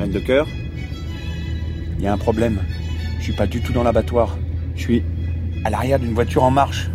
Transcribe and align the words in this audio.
Reine 0.00 0.12
de 0.12 0.18
cœur 0.18 0.48
Il 1.98 2.04
y 2.04 2.06
a 2.06 2.12
un 2.14 2.16
problème. 2.16 2.58
Je 3.18 3.24
suis 3.24 3.32
pas 3.34 3.46
du 3.46 3.60
tout 3.60 3.74
dans 3.74 3.82
l'abattoir. 3.82 4.38
Je 4.74 4.80
suis 4.80 5.04
à 5.62 5.68
l'arrière 5.68 5.98
d'une 5.98 6.14
voiture 6.14 6.42
en 6.42 6.50
marche. 6.50 6.88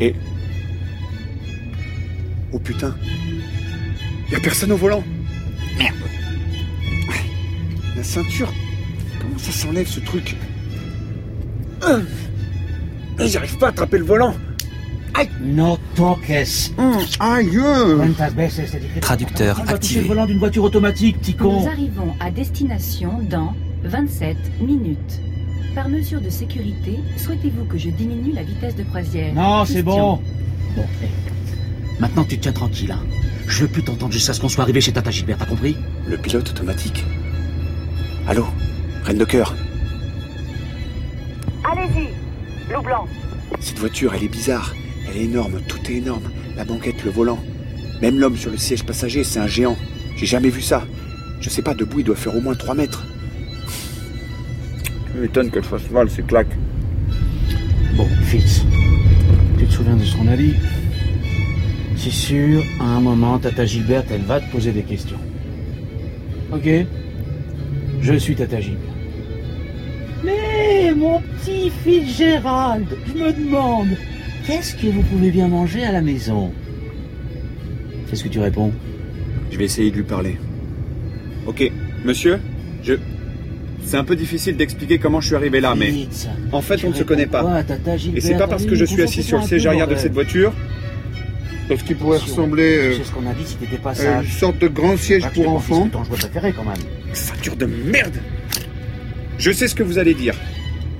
Et. 0.00 0.14
Oh 2.52 2.58
putain 2.58 2.96
Y 4.30 4.36
a 4.36 4.40
personne 4.40 4.72
au 4.72 4.76
volant 4.76 5.04
Merde 5.78 5.94
La 7.94 8.02
ceinture 8.02 8.50
Comment 9.20 9.36
ça 9.36 9.52
s'enlève 9.52 9.86
ce 9.86 10.00
truc? 10.00 10.36
Euh. 11.82 12.02
J'arrive 13.18 13.58
pas 13.58 13.66
à 13.66 13.70
attraper 13.70 13.98
le 13.98 14.04
volant 14.04 14.34
No 15.40 15.78
toques. 15.94 16.70
Hum, 16.78 16.98
Aïe 17.20 17.58
Traducteur 19.00 19.60
activé. 19.68 20.00
le 20.02 20.06
volant 20.06 20.26
d'une 20.26 20.38
voiture 20.38 20.64
automatique. 20.64 21.16
Nous 21.40 21.66
arrivons 21.66 22.14
à 22.20 22.30
destination 22.30 23.20
dans 23.28 23.54
27 23.84 24.36
minutes. 24.60 25.20
Par 25.74 25.88
mesure 25.88 26.20
de 26.20 26.30
sécurité, 26.30 26.98
souhaitez-vous 27.16 27.64
que 27.64 27.76
je 27.78 27.90
diminue 27.90 28.32
la 28.32 28.42
vitesse 28.42 28.74
de 28.76 28.82
croisière? 28.82 29.34
Non, 29.34 29.64
c'est 29.64 29.82
bon. 29.82 30.20
Bon, 30.74 30.82
hé. 31.02 31.08
Maintenant, 31.98 32.24
tu 32.24 32.36
te 32.38 32.42
tiens 32.42 32.52
tranquille, 32.52 32.92
hein. 32.92 33.00
Je 33.46 33.62
veux 33.62 33.68
plus 33.68 33.84
t'entendre 33.84 34.12
jusqu'à 34.12 34.32
ce 34.32 34.40
qu'on 34.40 34.48
soit 34.48 34.64
arrivé 34.64 34.80
chez 34.80 34.92
Tata 34.92 35.10
Gilbert, 35.10 35.38
t'as 35.38 35.46
compris? 35.46 35.76
Le 36.06 36.16
pilote 36.16 36.48
automatique. 36.50 37.04
Allô? 38.26 38.46
Reine 39.04 39.18
de 39.18 39.24
cœur 39.24 39.54
Allez-y, 41.64 42.72
loup 42.72 42.82
blanc. 42.82 43.06
Cette 43.60 43.78
voiture, 43.78 44.14
elle 44.14 44.24
est 44.24 44.28
bizarre. 44.28 44.74
Elle 45.08 45.16
est 45.16 45.24
énorme, 45.24 45.60
tout 45.66 45.78
est 45.90 45.96
énorme. 45.96 46.30
La 46.56 46.64
banquette, 46.64 47.04
le 47.04 47.10
volant. 47.10 47.38
Même 48.02 48.18
l'homme 48.18 48.36
sur 48.36 48.50
le 48.50 48.58
siège 48.58 48.84
passager, 48.84 49.24
c'est 49.24 49.38
un 49.38 49.46
géant. 49.46 49.76
J'ai 50.16 50.26
jamais 50.26 50.48
vu 50.48 50.60
ça. 50.60 50.86
Je 51.40 51.50
sais 51.50 51.62
pas, 51.62 51.74
debout, 51.74 52.00
il 52.00 52.04
doit 52.04 52.16
faire 52.16 52.34
au 52.34 52.40
moins 52.40 52.54
3 52.54 52.74
mètres. 52.74 53.06
Je 55.14 55.20
m'étonne 55.20 55.50
qu'elle 55.50 55.64
fasse 55.64 55.90
mal, 55.90 56.10
ces 56.10 56.22
claques. 56.22 56.54
Bon, 57.96 58.06
Fitz, 58.24 58.64
tu 59.58 59.64
te 59.66 59.72
souviens 59.72 59.96
de 59.96 60.04
ce 60.04 60.16
qu'on 60.16 60.28
a 60.28 60.36
dit? 60.36 60.54
C'est 61.96 62.10
sûr, 62.10 62.62
à 62.80 62.84
un 62.84 63.00
moment, 63.00 63.38
Tata 63.38 63.64
Gilbert, 63.64 64.04
elle 64.10 64.22
va 64.22 64.40
te 64.40 64.50
poser 64.50 64.72
des 64.72 64.82
questions. 64.82 65.18
Ok? 66.52 66.68
Je 68.02 68.14
suis 68.14 68.34
Tata 68.34 68.60
Gilbert. 68.60 68.92
Mais, 70.22 70.92
mon 70.94 71.20
petit 71.20 71.70
Fitzgerald, 71.82 72.86
je 73.06 73.12
me 73.22 73.32
demande, 73.32 73.96
qu'est-ce 74.46 74.74
que 74.76 74.86
vous 74.86 75.02
pouvez 75.02 75.30
bien 75.30 75.48
manger 75.48 75.84
à 75.84 75.92
la 75.92 76.00
maison 76.00 76.52
Qu'est-ce 78.08 78.24
que 78.24 78.28
tu 78.28 78.38
réponds 78.38 78.72
Je 79.50 79.58
vais 79.58 79.64
essayer 79.64 79.90
de 79.90 79.96
lui 79.96 80.04
parler. 80.04 80.36
Ok, 81.46 81.70
monsieur, 82.04 82.38
je... 82.82 82.94
C'est 83.84 83.96
un 83.96 84.04
peu 84.04 84.16
difficile 84.16 84.56
d'expliquer 84.56 84.98
comment 84.98 85.20
je 85.20 85.28
suis 85.28 85.36
arrivé 85.36 85.60
là, 85.60 85.74
mais... 85.76 85.92
En 86.52 86.60
fait, 86.60 86.76
tu 86.76 86.86
on 86.86 86.90
ne 86.90 86.94
se 86.94 87.04
connaît 87.04 87.26
pas. 87.26 87.62
Tata 87.62 87.96
Gilbert 87.96 88.18
Et 88.18 88.20
c'est 88.20 88.36
pas 88.36 88.48
parce 88.48 88.66
que 88.66 88.74
je 88.74 88.84
suis 88.84 89.02
assis 89.02 89.22
sur 89.22 89.38
le 89.38 89.44
siège 89.44 89.66
arrière 89.66 89.86
de 89.86 89.94
cette 89.94 90.12
voiture, 90.12 90.52
parce 91.68 91.82
qu'il 91.82 91.96
pourrait 91.96 92.16
Attention, 92.16 92.34
ressembler 92.42 92.76
euh, 92.78 93.04
ce 93.04 93.10
qu'on 93.10 93.26
a 93.28 93.34
dit 93.34 93.44
si 93.44 93.56
pas 93.78 94.00
à 94.00 94.22
une 94.22 94.28
sorte 94.28 94.58
de 94.58 94.68
grand 94.68 94.96
siège 94.96 95.22
Pas 95.22 95.30
pour 95.30 95.48
enfants. 95.50 95.88
ton 95.88 96.04
jouet 96.04 96.16
préféré 96.16 96.52
quand 96.52 96.64
même. 96.64 96.74
Ceinture 97.12 97.56
de 97.56 97.66
merde 97.66 98.16
Je 99.38 99.50
sais 99.50 99.66
ce 99.66 99.74
que 99.74 99.82
vous 99.82 99.98
allez 99.98 100.14
dire. 100.14 100.34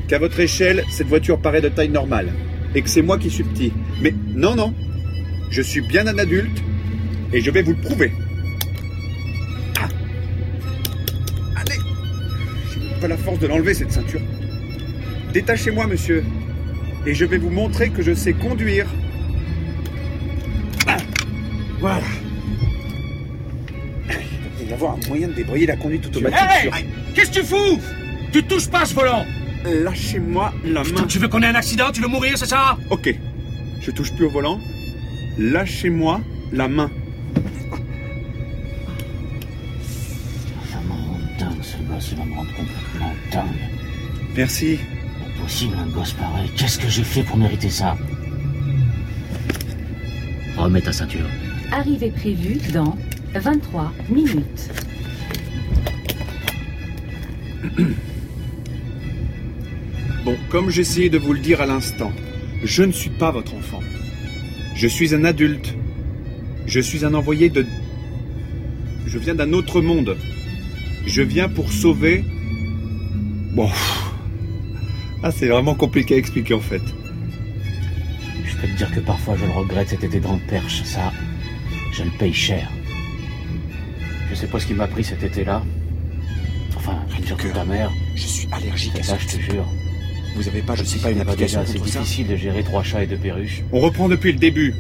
Qu'à 0.09 0.19
votre 0.19 0.39
échelle, 0.41 0.85
cette 0.91 1.07
voiture 1.07 1.39
paraît 1.39 1.61
de 1.61 1.69
taille 1.69 1.89
normale. 1.89 2.29
Et 2.75 2.83
que 2.83 2.89
c'est 2.89 3.03
moi 3.03 3.19
qui 3.19 3.31
suis 3.31 3.45
petit. 3.45 3.73
Mais 4.01 4.15
non, 4.35 4.55
non. 4.55 4.75
Je 5.51 5.63
suis 5.63 5.81
bien 5.81 6.07
un 6.07 6.19
adulte. 6.19 6.63
Et 7.33 7.41
je 7.41 7.51
vais 7.51 7.63
vous 7.63 7.73
le 7.73 7.81
prouver. 7.81 8.13
Ah. 9.79 9.89
Allez 11.57 11.79
J'ai 12.73 13.01
pas 13.01 13.09
la 13.09 13.17
force 13.17 13.39
de 13.39 13.47
l'enlever, 13.47 13.75
cette 13.75 13.93
ceinture. 13.93 14.21
Détachez-moi, 15.33 15.87
monsieur. 15.87 16.25
Et 17.07 17.15
je 17.15 17.25
vais 17.25 17.39
vous 17.39 17.51
montrer 17.51 17.91
que 17.91 18.03
je 18.03 18.15
sais 18.15 18.33
conduire. 18.33 18.87
Ah. 20.87 20.97
Voilà. 21.81 22.03
Il 24.61 24.67
doit 24.67 24.71
y 24.71 24.73
avoir 24.73 24.95
un 24.95 25.09
moyen 25.09 25.29
de 25.29 25.35
débrayer 25.35 25.67
la 25.67 25.77
conduite 25.77 26.07
automatique 26.07 26.39
sur... 26.63 26.73
Qu'est-ce 27.15 27.31
que 27.31 27.35
tu 27.41 27.45
fous? 27.45 27.81
Tu 28.33 28.43
touches 28.43 28.69
pas 28.69 28.85
ce 28.85 28.95
volant 28.95 29.25
Lâchez-moi 29.67 30.53
la 30.65 30.85
main. 30.85 31.07
Tu 31.09 31.19
veux 31.19 31.29
qu'on 31.29 31.43
ait 31.43 31.47
un 31.47 31.55
accident? 31.55 31.91
Tu 31.93 32.01
veux 32.01 32.09
mourir, 32.09 32.39
c'est 32.39 32.47
ça? 32.47 32.79
Ok. 32.91 33.13
Je 33.81 33.91
touche 33.91 34.13
plus 34.15 34.27
au 34.27 34.31
volant. 34.31 34.61
Lâchez-moi 35.39 36.21
la 36.53 36.69
main. 36.69 36.91
Ça 40.71 40.79
me 40.87 40.93
rend 40.93 41.19
dingue, 41.39 41.63
ce 41.63 41.77
gosse, 41.79 42.11
il 42.13 42.19
va 42.19 42.25
me 42.25 42.35
rendre 42.35 42.51
complètement 42.51 43.13
dingue. 43.33 43.61
Merci. 44.37 44.79
Impossible, 45.39 45.77
un 45.79 45.87
gosse 45.87 46.13
pareil. 46.13 46.51
Qu'est-ce 46.57 46.79
que 46.79 46.89
j'ai 46.89 47.05
fait 47.05 47.23
pour 47.23 47.37
mériter 47.37 47.71
ça? 47.71 47.97
Remets 50.57 50.81
ta 50.81 50.93
ceinture. 50.93 51.27
Arrivée 51.73 52.11
prévue 52.11 52.59
dans 52.73 52.97
23 53.35 53.93
minutes. 54.09 54.71
Bon, 60.27 60.37
comme 60.49 60.71
j'essayais 60.71 61.09
de 61.09 61.19
vous 61.19 61.33
le 61.33 61.39
dire 61.39 61.61
à 61.61 61.67
l'instant, 61.67 62.11
je 62.65 62.83
ne 62.83 62.91
suis 62.91 63.11
pas 63.11 63.31
votre 63.31 63.55
enfant. 63.55 63.81
Je 64.75 64.89
suis 64.89 65.15
un 65.15 65.25
adulte. 65.25 65.73
Je 66.67 66.81
suis 66.81 67.05
un 67.05 67.15
envoyé 67.15 67.49
de... 67.49 67.65
Je 69.07 69.19
viens 69.21 69.37
d'un 69.37 69.53
autre 69.53 69.81
monde. 69.81 70.17
Je 71.07 71.23
viens 71.23 71.49
pour 71.49 71.71
sauver... 71.71 72.25
Bon... 73.55 73.71
Ah, 75.23 75.31
c'est 75.31 75.47
vraiment 75.47 75.77
compliqué 75.77 76.17
à 76.17 76.19
expliquer 76.19 76.55
en 76.55 76.61
fait. 76.61 76.83
Je 78.45 78.57
peux 78.57 78.67
te 78.67 78.77
dire 78.79 78.93
que 78.93 78.99
parfois 78.99 79.37
je 79.37 79.45
le 79.45 79.53
regrette 79.53 79.91
cet 79.91 80.03
été 80.03 80.19
dans 80.19 80.33
le 80.33 80.47
perche. 80.49 80.83
Ça, 80.83 81.13
je 81.93 82.03
le 82.03 82.11
paye 82.19 82.35
cher. 82.35 82.69
Je 84.29 84.35
sais 84.35 84.49
pas 84.49 84.59
ce 84.59 84.67
qui 84.67 84.75
m'a 84.75 84.89
pris 84.89 85.05
cet 85.05 85.23
été-là. 85.23 85.63
Enfin, 86.75 86.99
je 87.11 87.15
veux 87.15 87.23
dire 87.23 87.37
que 87.37 87.47
ta 87.47 87.65
mère, 87.65 87.93
Je 88.17 88.27
suis 88.27 88.49
allergique 88.51 88.99
à 88.99 89.05
ça, 89.05 89.17
je 89.21 89.27
te 89.29 89.41
jure. 89.41 89.67
Vous 90.37 90.49
avez 90.49 90.61
pas, 90.61 90.75
je 90.75 90.85
sais 90.85 90.99
pas, 90.99 91.11
une 91.11 91.21
application 91.21 91.65
ça 91.65 91.73
difficile 91.73 92.27
de 92.29 92.37
gérer 92.37 92.63
trois 92.63 92.83
chats 92.83 93.03
et 93.03 93.07
deux 93.07 93.17
perruches. 93.17 93.63
On 93.73 93.81
reprend 93.81 94.07
depuis 94.07 94.33
le 94.33 94.39
début. 94.39 94.75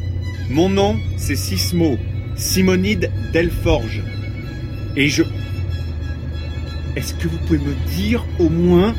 Mon 0.51 0.69
nom, 0.69 0.99
c'est 1.17 1.35
Sismo, 1.35 1.97
Simonide 2.37 3.11
Delforge. 3.33 4.03
Et 4.97 5.09
je... 5.09 5.23
Est-ce 6.95 7.15
que 7.15 7.27
vous 7.29 7.39
pouvez 7.47 7.59
me 7.59 7.75
dire 7.95 8.25
au 8.39 8.51
moins 8.51 8.95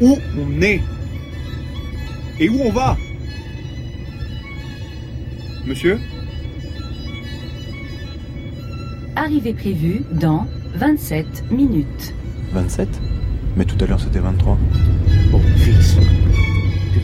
où 0.00 0.16
on 0.38 0.62
est? 0.62 0.80
Et 2.38 2.48
où 2.48 2.60
on 2.60 2.70
va? 2.70 2.96
Monsieur? 5.66 5.98
Arrivée 9.16 9.54
prévue 9.54 10.02
dans 10.12 10.46
27 10.76 11.50
minutes. 11.50 12.14
27 12.52 12.88
Mais 13.56 13.64
tout 13.64 13.82
à 13.82 13.88
l'heure 13.88 14.00
c'était 14.00 14.20
23. 14.20 14.56
Bon, 15.32 15.40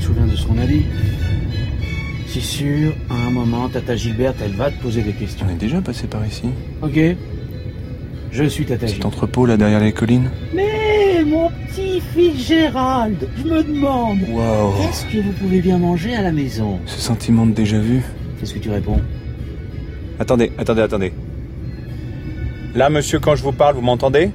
te 0.03 0.07
souviens 0.07 0.27
de 0.27 0.37
ce 0.37 0.47
qu'on 0.47 0.59
a 0.59 0.67
dit? 0.67 0.83
C'est 2.27 2.41
sûr, 2.41 2.93
à 3.11 3.15
un 3.29 3.31
moment, 3.31 3.69
Tata 3.69 3.95
Gilberte, 3.95 4.37
elle 4.45 4.53
va 4.53 4.71
te 4.71 4.81
poser 4.83 5.03
des 5.03 5.13
questions. 5.13 5.47
On 5.49 5.53
est 5.53 5.59
déjà 5.59 5.81
passé 5.81 6.07
par 6.07 6.27
ici. 6.27 6.45
Ok 6.83 6.99
Je 8.33 8.45
suis 8.45 8.65
Tata 8.65 8.81
Cet 8.87 8.95
Gilberte. 8.97 9.07
entrepôt 9.15 9.47
là 9.47 9.57
derrière 9.57 9.81
les 9.81 9.93
collines. 9.93 10.31
Mais 10.55 11.23
mon 11.25 11.51
petit 11.69 12.01
Fitzgerald, 12.01 13.29
je 13.39 13.45
me 13.45 13.63
demande, 13.63 14.19
Waouh 14.29 14.73
qu'est-ce 14.81 15.05
que 15.07 15.23
vous 15.23 15.33
pouvez 15.33 15.61
bien 15.61 15.79
manger 15.79 16.15
à 16.17 16.23
la 16.23 16.33
maison? 16.33 16.81
Ce 16.87 17.01
sentiment 17.01 17.47
de 17.47 17.53
déjà 17.53 17.79
vu. 17.79 18.03
Qu'est-ce 18.41 18.55
que 18.55 18.59
tu 18.59 18.71
réponds? 18.71 19.01
Attendez, 20.19 20.51
attendez, 20.59 20.83
attendez. 20.83 21.13
Là, 22.75 22.89
monsieur, 22.91 23.21
quand 23.21 23.37
je 23.37 23.43
vous 23.43 23.53
parle, 23.53 23.75
vous 23.77 23.83
m'entendez? 23.83 24.31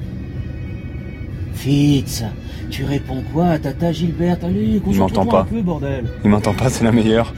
Fitz, 1.58 2.24
tu 2.70 2.84
réponds 2.86 3.24
quoi 3.34 3.48
à 3.48 3.60
Tata 3.60 3.92
Gilberte 3.92 4.44
Allez, 4.44 4.80
concentre-toi 4.80 5.24
m'entend 5.24 5.32
pas. 5.32 5.42
un 5.42 5.46
peu, 5.46 5.62
bordel. 5.62 6.06
Il 6.24 6.30
m'entend 6.30 6.54
pas, 6.54 6.70
c'est 6.70 6.84
la 6.84 6.92
meilleure. 6.92 7.34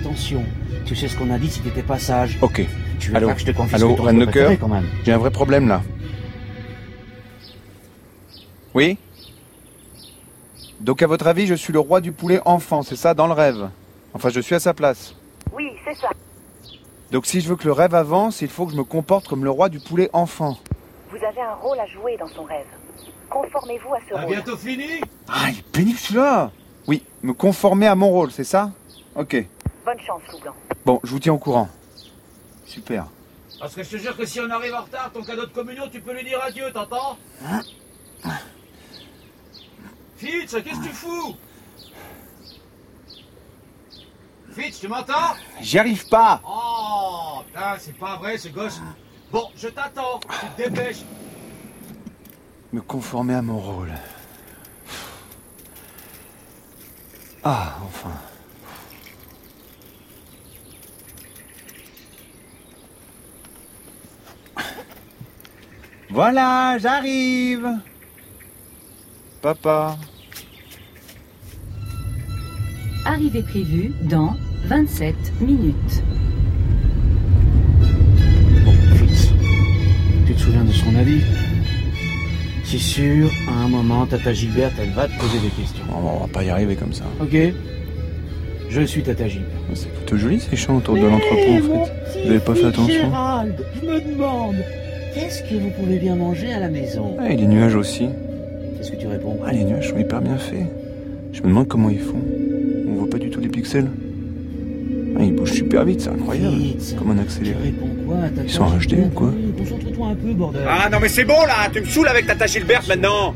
Attention, 0.00 0.42
tu 0.84 0.94
sais 0.94 1.08
ce 1.08 1.16
qu'on 1.18 1.30
a 1.32 1.38
dit 1.38 1.50
si 1.50 1.60
t'étais 1.60 1.82
pas 1.82 1.98
sage. 1.98 2.38
Ok, 2.42 2.64
Tu 3.00 3.10
veux 3.10 3.16
Allô 3.16 3.28
pas 3.28 3.34
que 3.34 3.40
je 3.40 3.46
te 3.46 3.50
confisque 3.50 3.74
Allô, 3.74 3.94
Reine 3.96 4.20
de 4.20 4.24
cœur 4.26 4.32
préféré, 4.32 4.56
quand 4.56 4.68
même. 4.68 4.86
j'ai 5.04 5.12
un 5.12 5.18
vrai 5.18 5.30
problème 5.32 5.66
là. 5.68 5.82
Oui? 8.74 8.98
Donc 10.80 11.02
à 11.02 11.06
votre 11.08 11.26
avis, 11.26 11.46
je 11.46 11.54
suis 11.54 11.72
le 11.72 11.80
roi 11.80 12.00
du 12.00 12.12
poulet 12.12 12.40
enfant, 12.44 12.82
c'est 12.82 12.96
ça, 12.96 13.14
dans 13.14 13.26
le 13.26 13.32
rêve? 13.32 13.68
Enfin, 14.14 14.28
je 14.28 14.40
suis 14.40 14.54
à 14.54 14.60
sa 14.60 14.74
place. 14.74 15.14
Oui, 15.52 15.70
c'est 15.84 15.94
ça. 15.96 16.08
Donc 17.10 17.26
si 17.26 17.40
je 17.40 17.48
veux 17.48 17.56
que 17.56 17.64
le 17.66 17.72
rêve 17.72 17.94
avance, 17.94 18.42
il 18.42 18.48
faut 18.48 18.66
que 18.66 18.72
je 18.72 18.76
me 18.76 18.84
comporte 18.84 19.26
comme 19.26 19.42
le 19.44 19.50
roi 19.50 19.68
du 19.68 19.80
poulet 19.80 20.08
enfant. 20.12 20.56
Vous 21.10 21.16
avez 21.16 21.40
un 21.40 21.54
rôle 21.54 21.78
à 21.80 21.86
jouer 21.86 22.16
dans 22.18 22.28
son 22.28 22.44
rêve. 22.44 22.66
Conformez-vous 23.30 23.94
à 23.94 23.98
ce 24.08 24.14
T'as 24.14 24.20
rôle. 24.22 24.34
bientôt 24.34 24.56
fini 24.56 25.00
Ah, 25.28 25.50
il 25.50 25.58
est 25.58 25.62
pénible 25.72 25.98
celui-là 25.98 26.50
Oui, 26.86 27.02
me 27.22 27.32
conformer 27.32 27.86
à 27.86 27.94
mon 27.94 28.08
rôle, 28.10 28.30
c'est 28.30 28.44
ça? 28.44 28.70
Ok. 29.14 29.44
Bonne 29.84 30.00
chance, 30.00 30.22
loup 30.32 30.40
blanc. 30.40 30.54
Bon, 30.84 31.00
je 31.04 31.10
vous 31.10 31.18
tiens 31.18 31.32
au 31.32 31.38
courant. 31.38 31.68
Super. 32.64 33.06
Parce 33.58 33.74
que 33.74 33.82
je 33.82 33.90
te 33.90 33.96
jure 33.96 34.16
que 34.16 34.26
si 34.26 34.40
on 34.40 34.50
arrive 34.50 34.74
en 34.74 34.82
retard, 34.82 35.10
ton 35.12 35.22
cadeau 35.22 35.46
de 35.46 35.52
communion, 35.52 35.84
tu 35.90 36.00
peux 36.00 36.12
lui 36.12 36.24
dire 36.24 36.40
adieu, 36.42 36.70
t'entends? 36.72 37.16
Fitz, 40.16 40.52
qu'est-ce 40.52 40.80
que 40.80 40.84
tu 40.84 40.92
fous? 40.92 41.34
Fitz, 44.52 44.80
tu 44.80 44.88
m'entends? 44.88 45.34
J'y 45.60 45.78
arrive 45.78 46.08
pas 46.08 46.40
Oh, 46.46 47.42
putain, 47.46 47.76
c'est 47.78 47.96
pas 47.98 48.16
vrai, 48.16 48.38
ce 48.38 48.48
gosse. 48.48 48.80
Bon, 49.30 49.48
je 49.56 49.68
t'attends, 49.68 50.20
tu 50.20 50.62
te 50.64 50.68
dépêches. 50.70 51.02
Me 52.76 52.82
conformer 52.82 53.32
à 53.32 53.40
mon 53.40 53.56
rôle. 53.56 53.90
Ah, 57.42 57.78
enfin. 57.86 58.12
Voilà, 66.10 66.76
j'arrive. 66.78 67.66
Papa. 69.40 69.96
Arrivée 73.06 73.42
prévue 73.42 73.94
dans 74.02 74.36
27 74.66 75.40
minutes. 75.40 76.02
Bon, 78.66 78.74
Fitz, 78.98 79.32
tu 80.26 80.34
te 80.34 80.40
souviens 80.40 80.64
de 80.64 80.72
ce 80.72 80.84
qu'on 80.84 80.96
a 80.96 81.04
dit 81.04 81.22
C'est 82.68 82.78
sûr, 82.78 83.30
à 83.48 83.64
un 83.64 83.68
moment, 83.68 84.06
Tata 84.06 84.32
Gilberte, 84.32 84.74
elle 84.82 84.90
va 84.90 85.06
te 85.06 85.16
poser 85.20 85.38
des 85.38 85.48
questions. 85.50 85.84
On 85.94 86.20
va 86.20 86.26
pas 86.26 86.42
y 86.42 86.50
arriver 86.50 86.74
comme 86.74 86.92
ça. 86.92 87.04
Ok 87.20 87.36
Je 88.68 88.80
suis 88.82 89.02
Tata 89.02 89.28
Gilberte. 89.28 89.52
C'est 89.74 89.92
plutôt 89.92 90.16
joli 90.16 90.40
ces 90.40 90.56
champs 90.56 90.76
autour 90.76 90.96
de 90.96 91.02
l'entrepôt 91.02 91.52
en 91.52 91.84
fait. 91.84 92.22
Vous 92.24 92.30
avez 92.30 92.38
pas 92.40 92.54
fait 92.56 92.64
attention 92.66 92.88
Gérald, 92.92 93.54
je 93.80 93.86
me 93.86 94.00
demande, 94.00 94.56
qu'est-ce 95.14 95.42
que 95.44 95.54
vous 95.54 95.70
pouvez 95.70 95.98
bien 95.98 96.16
manger 96.16 96.52
à 96.52 96.58
la 96.60 96.68
maison? 96.68 97.16
Ah, 97.20 97.30
et 97.30 97.36
les 97.36 97.46
nuages 97.46 97.76
aussi. 97.76 98.08
Qu'est-ce 98.76 98.90
que 98.90 98.96
tu 98.96 99.06
réponds? 99.06 99.38
Ah, 99.46 99.52
les 99.52 99.62
nuages 99.64 99.90
sont 99.90 99.98
hyper 99.98 100.20
bien 100.20 100.36
faits. 100.36 100.66
Je 101.32 101.42
me 101.42 101.48
demande 101.48 101.68
comment 101.68 101.88
ils 101.90 102.00
font. 102.00 102.20
On 102.88 102.94
voit 102.94 103.08
pas 103.10 103.18
du 103.18 103.30
tout 103.30 103.40
les 103.40 103.48
pixels. 103.48 103.86
Ah, 105.18 105.22
ils 105.22 105.32
bougent 105.34 105.52
super 105.52 105.84
vite, 105.84 106.00
c'est 106.00 106.10
incroyable. 106.10 106.56
Fitz, 106.56 106.94
Comme 106.98 107.12
un 107.12 107.18
accéléré. 107.18 107.72
quoi 108.06 108.16
Ils 108.44 108.50
sont 108.50 108.64
en 108.64 108.76
HD 108.76 108.94
ou 109.06 109.10
quoi? 109.14 109.32
Concentre-toi 109.56 110.06
un 110.08 110.14
peu, 110.14 110.32
bordel. 110.34 110.62
Ah 110.68 110.88
non 110.90 110.98
mais 111.00 111.08
c'est 111.08 111.24
bon 111.24 111.40
là, 111.46 111.68
tu 111.72 111.80
me 111.80 111.86
saoules 111.86 112.08
avec 112.08 112.26
Tata 112.26 112.46
Gilberte 112.46 112.86
maintenant. 112.88 113.34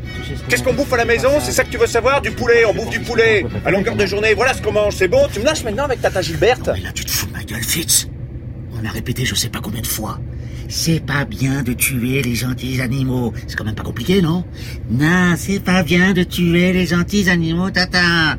Qu'est-ce 0.49 0.63
qu'on 0.63 0.75
bouffe 0.75 0.93
à 0.93 0.99
la 0.99 1.05
maison 1.05 1.31
C'est 1.41 1.53
ça 1.53 1.65
que 1.65 1.71
tu 1.71 1.79
veux 1.79 1.87
savoir 1.87 2.21
Du 2.21 2.31
poulet, 2.31 2.65
on 2.65 2.75
bouffe 2.75 2.91
du 2.91 3.01
poulet. 3.01 3.47
À 3.65 3.71
longueur 3.71 3.97
de 3.97 4.07
journée, 4.07 4.35
voilà 4.35 4.55
ce 4.55 4.63
qu'on 4.63 4.73
mange, 4.73 4.95
c'est 4.95 5.09
bon 5.09 5.27
Tu 5.33 5.41
me 5.41 5.45
lâches 5.45 5.65
maintenant 5.65 5.85
avec 5.85 6.01
Tata 6.03 6.21
Gilberte 6.23 6.71
Mais 6.75 6.81
là, 6.81 6.93
tu 6.93 7.05
te 7.05 7.11
fous 7.11 7.27
de 7.27 7.33
ma 7.33 7.43
gueule, 7.43 7.63
Fitz. 7.63 8.09
On 8.81 8.87
a 8.87 8.91
répété 8.91 9.25
je 9.25 9.35
sais 9.35 9.49
pas 9.49 9.61
combien 9.61 9.81
de 9.81 9.87
fois. 9.87 10.19
C'est 10.69 11.05
pas 11.05 11.25
bien 11.25 11.63
de 11.63 11.73
tuer 11.73 12.23
les 12.23 12.35
gentils 12.37 12.81
animaux. 12.81 13.33
C'est 13.49 13.57
quand 13.57 13.65
même 13.65 13.75
pas 13.75 13.83
compliqué, 13.83 14.23
non 14.23 14.45
Non, 14.89 15.35
c'est 15.37 15.59
pas 15.59 15.83
bien 15.83 16.13
de 16.13 16.23
tuer 16.23 16.73
les 16.73 16.87
gentils 16.87 17.29
animaux, 17.29 17.71
tata. 17.71 18.37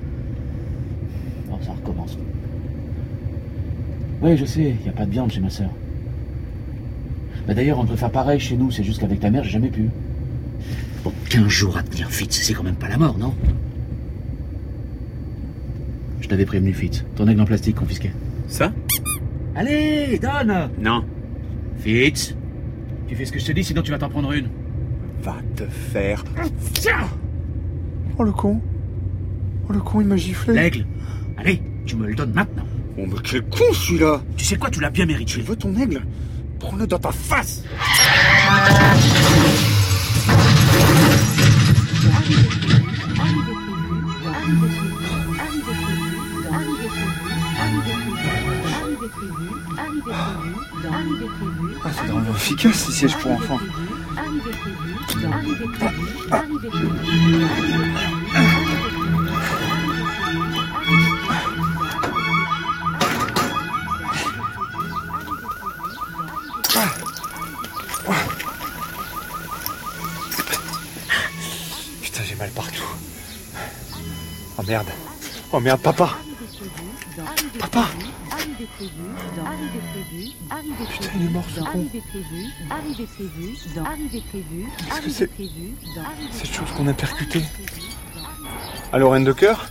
Non, 1.49 1.59
ça 1.61 1.71
recommence. 1.73 2.17
Oui, 4.21 4.37
je 4.37 4.45
sais, 4.45 4.61
il 4.79 4.83
n'y 4.83 4.89
a 4.89 4.93
pas 4.93 5.05
de 5.05 5.11
viande 5.11 5.31
chez 5.31 5.41
ma 5.41 5.49
sœur. 5.49 5.69
Bah 7.51 7.55
d'ailleurs, 7.55 7.79
on 7.79 7.85
peut 7.85 7.97
faire 7.97 8.11
pareil 8.11 8.39
chez 8.39 8.55
nous, 8.55 8.71
c'est 8.71 8.81
juste 8.81 9.01
qu'avec 9.01 9.19
ta 9.19 9.29
mère, 9.29 9.43
j'ai 9.43 9.49
jamais 9.49 9.67
pu. 9.67 9.89
Bon, 11.03 11.11
15 11.29 11.49
jours 11.49 11.75
à 11.75 11.83
tenir, 11.83 12.09
Fitz, 12.09 12.43
c'est 12.43 12.53
quand 12.53 12.63
même 12.63 12.75
pas 12.77 12.87
la 12.87 12.97
mort, 12.97 13.17
non? 13.17 13.35
Je 16.21 16.29
t'avais 16.29 16.45
prévenu, 16.45 16.71
Fitz. 16.71 17.03
Ton 17.17 17.27
aigle 17.27 17.41
en 17.41 17.43
plastique 17.45 17.75
confisqué. 17.75 18.11
Ça? 18.47 18.71
Allez, 19.53 20.17
donne 20.17 20.69
Non. 20.79 21.03
Fitz? 21.79 22.37
Tu 23.09 23.17
fais 23.17 23.25
ce 23.25 23.33
que 23.33 23.39
je 23.39 23.47
te 23.47 23.51
dis, 23.51 23.65
sinon 23.65 23.81
tu 23.81 23.91
vas 23.91 23.97
t'en 23.97 24.07
prendre 24.07 24.31
une. 24.31 24.47
Va 25.21 25.35
te 25.57 25.65
faire. 25.65 26.23
Oh 28.17 28.23
le 28.23 28.31
con. 28.31 28.61
Oh 29.67 29.73
le 29.73 29.79
con, 29.81 29.99
il 29.99 30.07
m'a 30.07 30.15
giflé. 30.15 30.53
L'aigle 30.53 30.85
Allez, 31.35 31.61
tu 31.85 31.97
me 31.97 32.07
le 32.07 32.15
donnes 32.15 32.31
maintenant. 32.31 32.63
Oh 32.97 33.03
mais 33.05 33.19
quel 33.21 33.41
con 33.41 33.73
celui-là 33.73 34.21
Tu 34.37 34.45
sais 34.45 34.55
quoi, 34.55 34.69
tu 34.69 34.79
l'as 34.79 34.89
bien 34.89 35.03
Tu 35.05 35.11
mérité. 35.11 35.41
veux 35.41 35.57
ton 35.57 35.75
aigle 35.75 36.01
Prends-le 36.61 36.85
dans 36.85 36.99
ta 36.99 37.11
face 37.11 37.63
Ah, 51.83 51.89
c'est 51.91 52.05
vraiment 52.05 52.35
efficace 52.35 52.75
ces 52.75 52.91
sièges 52.91 53.17
pour 53.17 53.31
enfants. 53.31 53.59
Merde. 74.71 74.87
Oh 75.51 75.59
merde, 75.59 75.81
papa 75.81 76.09
Papa 77.59 77.87
Putain, 78.57 78.73
il 81.15 81.25
est 81.25 81.29
mort 81.29 81.43
ce 81.53 81.59
con. 81.59 81.85
Qu'est-ce 81.91 82.13
que 85.01 85.09
c'est 85.09 85.29
Cette 86.31 86.53
chose 86.53 86.71
qu'on 86.77 86.87
a 86.87 86.93
percutée. 86.93 87.43
Allô, 88.93 89.09
reine 89.09 89.25
de 89.25 89.33
cœur 89.33 89.67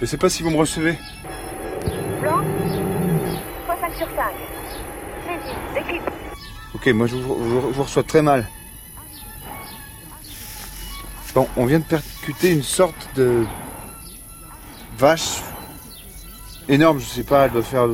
Je 0.00 0.06
sais 0.06 0.16
pas 0.18 0.28
si 0.28 0.44
vous 0.44 0.50
me 0.50 0.56
recevez. 0.56 0.96
Blanc 2.20 2.42
65 3.66 3.94
sur 3.98 4.06
5. 4.06 4.16
Saisie, 5.26 5.56
déclic. 5.74 6.02
Ok, 6.74 6.86
moi 6.88 7.06
je 7.08 7.16
vous- 7.16 7.70
je 7.72 7.76
vous 7.76 7.82
reçois 7.82 8.04
très 8.04 8.22
mal. 8.22 8.46
Bon, 11.34 11.48
on 11.56 11.64
vient 11.64 11.78
de 11.78 11.84
percuter 11.84 12.52
une 12.52 12.62
sorte 12.62 13.08
de 13.16 13.46
vache 14.98 15.40
énorme, 16.68 17.00
je 17.00 17.06
sais 17.06 17.24
pas, 17.24 17.46
elle 17.46 17.52
doit 17.52 17.62
faire 17.62 17.88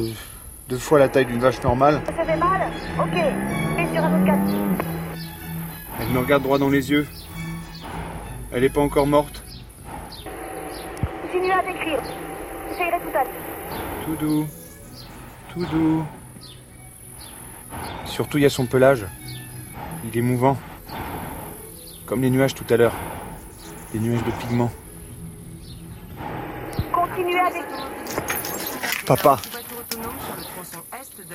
deux 0.68 0.76
fois 0.76 0.98
la 0.98 1.08
taille 1.08 1.26
d'une 1.26 1.38
vache 1.38 1.62
normale. 1.62 2.02
Ça 2.04 2.24
fait 2.24 2.36
mal 2.36 2.68
Ok. 2.98 3.14
Et 3.14 3.94
sur 3.94 4.04
un 4.04 4.16
autre 4.16 4.26
cas. 4.26 4.38
Elle 6.00 6.08
me 6.08 6.18
regarde 6.18 6.42
droit 6.42 6.58
dans 6.58 6.68
les 6.68 6.90
yeux. 6.90 7.06
Elle 8.50 8.64
est 8.64 8.70
pas 8.70 8.80
encore 8.80 9.06
morte. 9.06 9.42
Continuez 11.22 11.52
à 11.52 11.62
décrire. 11.62 12.00
J'essayerai 12.70 12.98
tout 12.98 13.16
à 13.16 13.22
l'heure. 13.22 13.32
Tout 14.04 14.16
doux. 14.16 14.46
Tout 15.52 15.66
doux. 15.66 16.04
Surtout, 18.04 18.38
il 18.38 18.42
y 18.42 18.46
a 18.46 18.50
son 18.50 18.66
pelage. 18.66 19.06
Il 20.04 20.18
est 20.18 20.22
mouvant. 20.22 20.56
Comme 22.04 22.22
les 22.22 22.30
nuages 22.30 22.54
tout 22.54 22.66
à 22.70 22.76
l'heure. 22.76 22.94
Les 23.94 24.00
nuages 24.00 24.24
de 24.24 24.30
pigments. 24.32 24.70
Continuez 26.92 27.34
décrire. 27.52 27.88
Papa 29.06 29.40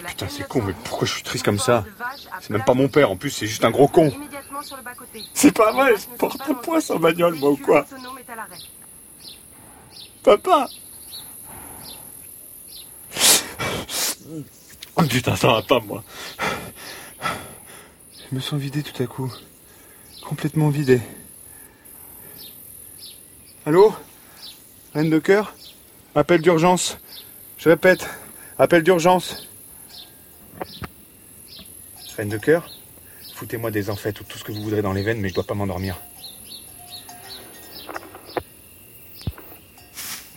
Putain, 0.08 0.28
c'est 0.30 0.48
con, 0.48 0.62
mais 0.62 0.74
pourquoi 0.84 1.08
je 1.08 1.14
suis 1.14 1.24
triste 1.24 1.44
comme 1.44 1.60
ça 1.60 1.84
C'est 2.40 2.52
même 2.52 2.64
pas 2.64 2.74
mon 2.74 2.88
père, 2.88 3.10
en 3.10 3.16
plus, 3.16 3.32
c'est 3.32 3.48
juste 3.48 3.66
un 3.66 3.72
gros 3.72 3.88
con. 3.88 4.12
C'est 5.34 5.52
pas 5.52 5.72
vrai, 5.72 5.94
je 5.98 6.06
porte 6.18 6.42
un 6.48 6.54
poids 6.54 6.82
sans 6.82 7.00
bagnole, 7.00 7.36
moi, 7.36 7.52
ou 7.52 7.58
quoi 7.58 7.86
Papa 10.24 10.68
Oh 14.96 15.04
putain, 15.10 15.36
ça 15.36 15.48
va 15.48 15.62
pas, 15.64 15.80
moi. 15.80 16.04
Je 18.30 18.36
me 18.36 18.40
sens 18.40 18.60
vidé 18.60 18.84
tout 18.84 19.02
à 19.02 19.08
coup. 19.08 19.32
Complètement 20.24 20.70
vidé. 20.70 21.02
Allô 23.66 23.96
Reine 24.94 25.10
de 25.10 25.20
cœur 25.20 25.56
Appel 26.16 26.42
d'urgence. 26.42 26.98
Je 27.58 27.70
répète, 27.70 28.06
appel 28.60 28.84
d'urgence. 28.84 29.48
Reine 32.18 32.28
de 32.28 32.38
cœur 32.38 32.70
Foutez-moi 33.36 33.72
des 33.72 33.90
enfêtes 33.90 34.20
ou 34.20 34.26
tout 34.26 34.38
ce 34.38 34.44
que 34.44 34.52
vous 34.52 34.62
voudrez 34.62 34.82
dans 34.82 34.92
les 34.92 35.02
veines, 35.02 35.22
mais 35.22 35.30
je 35.30 35.34
dois 35.34 35.46
pas 35.46 35.54
m'endormir. 35.54 35.98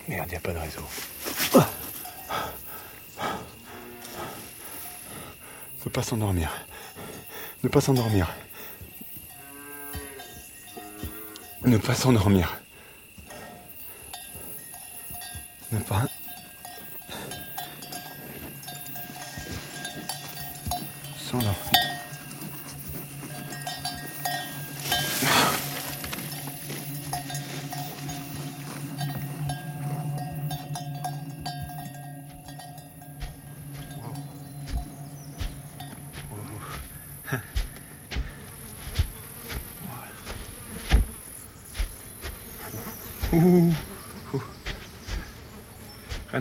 Merde, 0.06 0.30
y 0.30 0.37
a 0.37 0.40
pas 0.40 0.52
de 0.52 0.59
réseau. 0.59 0.83
Ne 5.85 5.90
pas 5.90 6.02
s'endormir. 6.02 6.50
Ne 7.64 7.68
pas 7.68 7.80
s'endormir. 7.80 8.28
Ne 11.64 11.78
pas 11.78 11.95
s'endormir. 11.95 12.56
Ne 15.87 15.90
pas. 15.90 16.09
s'endort. 21.16 21.55
Ouh, 21.73 21.75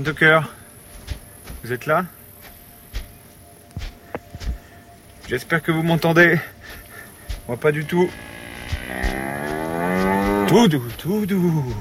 de 0.06 0.42
vous 1.64 1.74
êtes 1.74 1.88
là 1.88 2.06
J'espère 5.28 5.64
que 5.64 5.72
vous 5.72 5.82
m'entendez. 5.82 6.40
Moi 7.48 7.58
pas 7.58 7.72
du 7.72 7.86
tout. 7.86 8.08
Tout 10.48 10.68
doux, 10.68 10.88
tout 11.00 11.26
doux. 11.26 11.76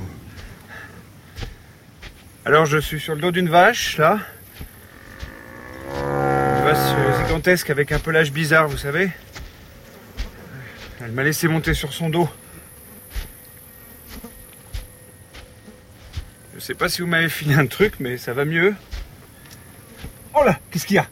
Alors 2.47 2.65
je 2.65 2.79
suis 2.79 2.99
sur 2.99 3.15
le 3.15 3.21
dos 3.21 3.31
d'une 3.31 3.51
vache, 3.51 3.99
là. 3.99 4.19
Une 5.95 6.65
vache 6.65 7.27
gigantesque 7.27 7.69
avec 7.69 7.93
un 7.93 7.99
pelage 7.99 8.33
bizarre, 8.33 8.69
vous 8.69 8.79
savez. 8.79 9.11
Elle 11.03 11.13
m'a 11.13 11.25
laissé 11.25 11.47
monter 11.47 11.75
sur 11.75 11.93
son 11.93 12.09
dos. 12.09 12.31
Je 16.65 16.69
sais 16.69 16.75
pas 16.75 16.89
si 16.89 17.03
vous 17.03 17.07
m'avez 17.07 17.29
filé 17.29 17.55
un 17.57 17.67
truc, 17.67 17.97
mais 18.01 18.17
ça 18.17 18.33
va 18.33 18.47
mieux. 18.47 18.75
Oh 20.33 20.43
là, 20.43 20.59
qu'est-ce 20.71 20.87
qu'il 20.87 20.97
y 20.97 20.99
a? 20.99 21.07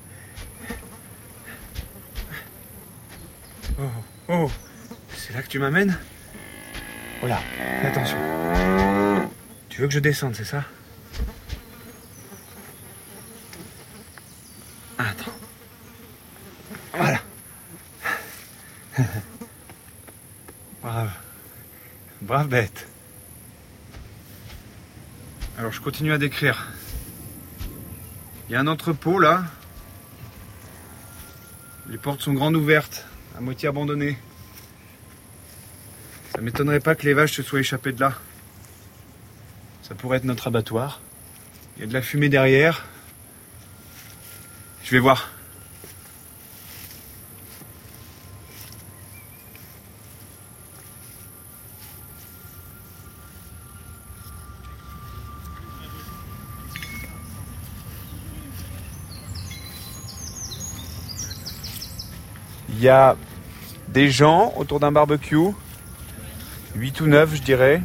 Oh, 3.79 3.83
oh, 4.29 4.51
c'est 5.15 5.35
là 5.35 5.43
que 5.43 5.49
tu 5.49 5.59
m'amènes? 5.59 5.99
Oh 7.23 7.27
là, 7.27 7.39
fais 7.83 7.89
attention. 7.89 8.17
Tu 9.69 9.83
veux 9.83 9.89
que 9.89 9.93
je 9.93 9.99
descende, 9.99 10.35
c'est 10.35 10.47
ça? 10.47 10.65
Attends. 14.97 15.35
Voilà. 16.95 17.21
Brave. 20.81 21.13
Brave 22.23 22.49
bête. 22.49 22.92
Je 25.73 25.81
continue 25.81 26.13
à 26.13 26.19
décrire. 26.19 26.67
Il 28.47 28.53
y 28.53 28.55
a 28.55 28.61
un 28.61 28.67
entrepôt 28.67 29.19
là. 29.19 29.45
Les 31.89 31.97
portes 31.97 32.21
sont 32.21 32.35
grandes 32.35 32.57
ouvertes, 32.57 33.07
à 33.37 33.41
moitié 33.41 33.71
abandonnées. 33.71 34.19
Ça 36.35 36.43
m'étonnerait 36.43 36.81
pas 36.81 36.95
que 36.95 37.05
les 37.05 37.15
vaches 37.15 37.33
se 37.33 37.43
soient 37.43 37.61
échappées 37.61 37.93
de 37.93 38.01
là. 38.01 38.13
Ça 39.83 39.95
pourrait 39.95 40.19
être 40.19 40.25
notre 40.25 40.47
abattoir. 40.47 41.01
Il 41.77 41.81
y 41.81 41.85
a 41.85 41.87
de 41.87 41.95
la 41.95 42.03
fumée 42.03 42.29
derrière. 42.29 42.85
Je 44.85 44.91
vais 44.91 44.99
voir. 44.99 45.31
Il 62.83 62.87
y 62.87 62.89
a 62.89 63.15
des 63.91 64.11
gens 64.11 64.53
autour 64.57 64.81
d'un 64.81 64.91
barbecue. 64.91 65.37
8 66.75 67.01
ou 67.01 67.07
9, 67.07 67.37
je 67.37 67.41
dirais. 67.43 67.81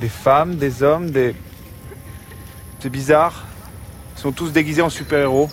Des 0.00 0.08
femmes, 0.08 0.56
des 0.56 0.82
hommes, 0.82 1.10
des. 1.10 1.36
C'est 2.80 2.88
bizarre. 2.88 3.44
Ils 4.16 4.20
sont 4.22 4.32
tous 4.32 4.50
déguisés 4.50 4.80
en 4.80 4.88
super-héros. 4.88 5.50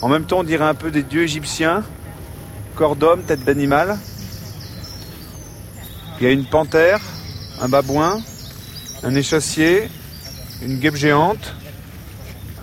En 0.00 0.08
même 0.08 0.24
temps, 0.24 0.40
on 0.40 0.42
dirait 0.42 0.64
un 0.64 0.74
peu 0.74 0.90
des 0.90 1.04
dieux 1.04 1.22
égyptiens. 1.22 1.84
Corps 2.74 2.96
d'homme, 2.96 3.22
tête 3.22 3.44
d'animal. 3.44 3.96
Il 6.18 6.24
y 6.24 6.26
a 6.26 6.32
une 6.32 6.46
panthère, 6.46 6.98
un 7.60 7.68
babouin, 7.68 8.18
un 9.04 9.14
échassier, 9.14 9.88
une 10.62 10.80
guêpe 10.80 10.96
géante, 10.96 11.54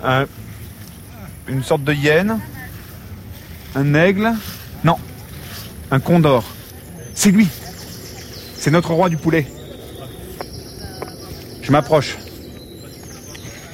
un- 0.04 0.26
une 1.48 1.62
sorte 1.62 1.84
de 1.84 1.94
hyène, 1.94 2.38
un 3.74 3.94
aigle? 3.94 4.32
Non, 4.84 4.96
un 5.90 6.00
condor. 6.00 6.44
C'est 7.14 7.30
lui. 7.30 7.48
C'est 8.56 8.70
notre 8.70 8.92
roi 8.92 9.08
du 9.08 9.16
poulet. 9.16 9.46
Je 11.62 11.72
m'approche. 11.72 12.16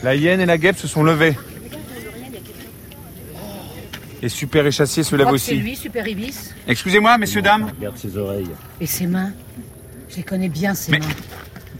La 0.03 0.15
hyène 0.15 0.41
et 0.41 0.47
la 0.47 0.59
guêpe 0.59 0.77
se 0.79 0.87
sont 0.87 1.03
levées. 1.03 1.37
Les 4.23 4.29
super 4.29 4.67
échassiers 4.67 5.03
se 5.03 5.17
c'est 5.17 5.25
aussi. 5.25 5.55
lui, 5.57 5.77
Super 5.77 6.07
Ibis. 6.09 6.53
Excusez-moi, 6.67 7.19
messieurs, 7.19 7.43
dames. 7.43 7.71
Regarde 7.79 7.97
ses 7.99 8.17
oreilles. 8.17 8.49
Et 8.81 8.87
ses 8.87 9.07
mains 9.07 9.33
Je 10.09 10.17
les 10.17 10.23
connais 10.23 10.49
bien, 10.49 10.75
ses 10.75 10.93
Mais- 10.93 10.99
mains. 10.99 11.07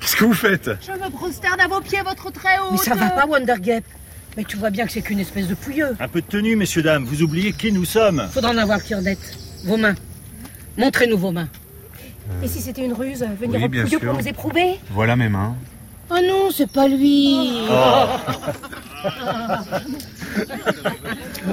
Qu'est-ce 0.01 0.17
que 0.17 0.25
vous 0.25 0.35
faites? 0.35 0.71
Je 0.87 0.93
me 0.93 1.11
prosterne 1.11 1.59
à 1.61 1.69
vos 1.69 1.81
pieds, 1.81 2.01
votre 2.03 2.31
très 2.31 2.59
haute. 2.59 2.73
Mais 2.73 2.79
ça 2.79 2.95
va 2.95 3.11
pas, 3.11 3.27
Wonder 3.27 3.55
Gap. 3.61 3.85
Mais 4.37 4.45
tu 4.45 4.57
vois 4.57 4.71
bien 4.71 4.87
que 4.87 4.93
c'est 4.93 5.03
qu'une 5.03 5.19
espèce 5.21 5.49
de 5.49 5.55
pouilleux. 5.55 5.97
Un 5.99 6.09
peu 6.09 6.21
de 6.21 6.27
tenue, 6.27 6.57
messieurs, 6.57 6.83
dames. 6.83 7.05
Vous 7.05 7.23
oubliez 7.23 7.53
qui 7.53 7.73
nous 7.73 7.85
sommes. 7.87 8.29
Faudra 8.33 8.51
en 8.51 8.59
avoir 8.59 8.83
cure-dette. 8.85 9.37
Vos 9.65 9.77
mains. 9.77 9.95
Montrez-nous 10.77 11.17
vos 11.17 11.33
mains. 11.33 11.49
Et 12.43 12.49
si 12.49 12.61
c'était 12.61 12.85
une 12.85 12.93
ruse, 12.93 13.25
venir 13.41 13.59
Oui, 13.61 13.65
au 13.65 13.69
bien 13.69 13.83
pouilleux 13.85 13.99
sûr. 13.99 14.11
pour 14.11 14.19
nous 14.21 14.29
éprouver? 14.29 14.79
Voilà 14.91 15.17
mes 15.17 15.29
mains. 15.29 15.55
Oh 16.11 16.17
non, 16.23 16.51
c'est 16.53 16.71
pas 16.71 16.87
lui. 16.89 17.37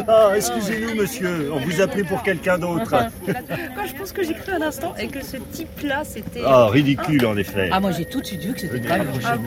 Ah, 0.07 0.31
excusez-nous, 0.35 0.95
monsieur. 0.95 1.51
On 1.53 1.59
vous 1.59 1.79
a 1.81 1.87
pris 1.87 2.03
pour 2.03 2.23
quelqu'un 2.23 2.57
d'autre. 2.57 2.89
Quand 3.25 3.85
je 3.87 3.93
pense 3.95 4.11
que 4.11 4.23
j'ai 4.23 4.33
cru 4.33 4.51
un 4.51 4.61
instant 4.61 4.93
et 4.97 5.07
que 5.07 5.23
ce 5.23 5.37
type-là, 5.37 6.03
c'était... 6.03 6.41
Ah, 6.45 6.67
ridicule, 6.67 7.25
en 7.25 7.37
effet. 7.37 7.69
Ah, 7.71 7.79
moi 7.79 7.91
j'ai 7.91 8.05
tout 8.05 8.19
de 8.19 8.25
suite 8.25 8.41
vu 8.43 8.53
que 8.53 8.61
c'était 8.61 8.79
pas 8.79 8.97
lui. 8.97 9.05
Ah 9.23 9.37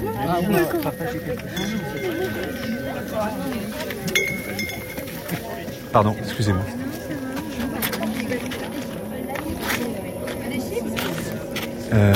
oui. 0.49 0.57
Pardon, 5.97 6.15
excusez-moi. 6.23 6.62
Euh, 11.95 12.15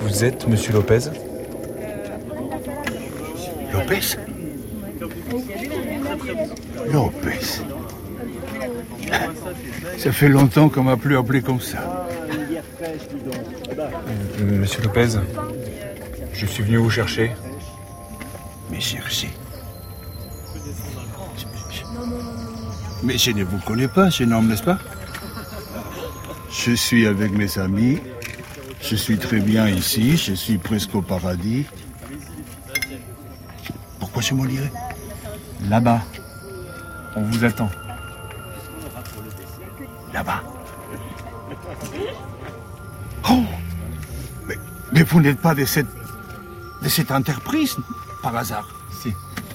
vous 0.00 0.24
êtes 0.24 0.48
Monsieur 0.48 0.72
Lopez 0.72 0.98
Lopez 3.72 4.16
Lopez. 6.92 7.62
Ça 9.98 10.10
fait 10.10 10.28
longtemps 10.28 10.68
qu'on 10.68 10.82
m'a 10.82 10.96
plus 10.96 11.16
appelé 11.16 11.40
comme 11.40 11.60
ça. 11.60 12.08
Euh, 13.70 14.58
Monsieur 14.58 14.82
Lopez, 14.82 15.20
je 16.32 16.46
suis 16.46 16.64
venu 16.64 16.78
vous 16.78 16.90
chercher. 16.90 17.30
Mais 18.72 18.80
cherchez. 18.80 19.30
Mais 23.06 23.18
je 23.18 23.30
ne 23.30 23.44
vous 23.44 23.58
connais 23.58 23.86
pas, 23.86 24.10
jeune 24.10 24.32
homme, 24.32 24.48
n'est-ce 24.48 24.64
pas? 24.64 24.80
Je 26.50 26.72
suis 26.72 27.06
avec 27.06 27.30
mes 27.30 27.56
amis. 27.56 28.00
Je 28.82 28.96
suis 28.96 29.16
très 29.16 29.38
bien 29.38 29.68
ici. 29.68 30.16
Je 30.16 30.32
suis 30.32 30.58
presque 30.58 30.92
au 30.92 31.02
paradis. 31.02 31.66
Pourquoi 34.00 34.22
je 34.22 34.34
m'en 34.34 34.44
dirais 34.44 34.72
Là-bas. 35.68 36.02
On 37.14 37.22
vous 37.22 37.44
attend. 37.44 37.70
Là-bas. 40.12 40.42
Oh 43.30 43.44
mais, 44.92 45.02
vous 45.04 45.20
n'êtes 45.20 45.40
pas 45.40 45.54
de 45.54 45.64
cette, 45.64 45.86
de 46.82 46.88
cette 46.88 47.12
entreprise, 47.12 47.76
par 48.20 48.34
hasard? 48.36 48.68
Si. 49.00 49.12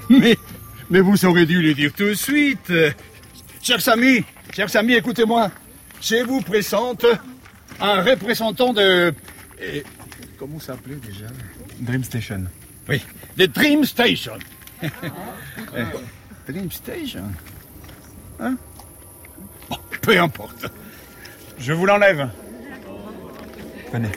Mais, 0.10 0.38
mais 0.90 1.02
vous 1.02 1.26
auriez 1.26 1.46
dû 1.46 1.62
le 1.62 1.74
dire 1.74 1.92
tout 1.92 2.06
de 2.06 2.14
suite. 2.14 2.72
Chers 3.62 3.88
amis, 3.90 4.24
chers 4.54 4.76
amis, 4.76 4.94
écoutez-moi. 4.94 5.52
Je 6.02 6.24
vous 6.26 6.42
présente 6.42 7.06
un 7.80 8.02
représentant 8.02 8.74
de... 8.74 9.14
euh, 9.62 9.82
comment 10.38 10.60
s'appelait 10.60 10.96
déjà? 10.96 11.28
Dream 11.80 12.04
Station. 12.04 12.46
Oui, 12.90 13.02
de 13.38 13.46
Dream 13.46 13.84
Station. 13.86 14.38
Euh, 15.76 15.86
Dream 16.50 16.72
Station? 16.72 17.24
Hein? 18.40 18.58
Bon, 19.70 19.78
peu 20.02 20.20
importe. 20.20 20.66
Je 21.60 21.72
vous 21.72 21.86
l'enlève. 21.86 22.28
Venez. 23.94 24.10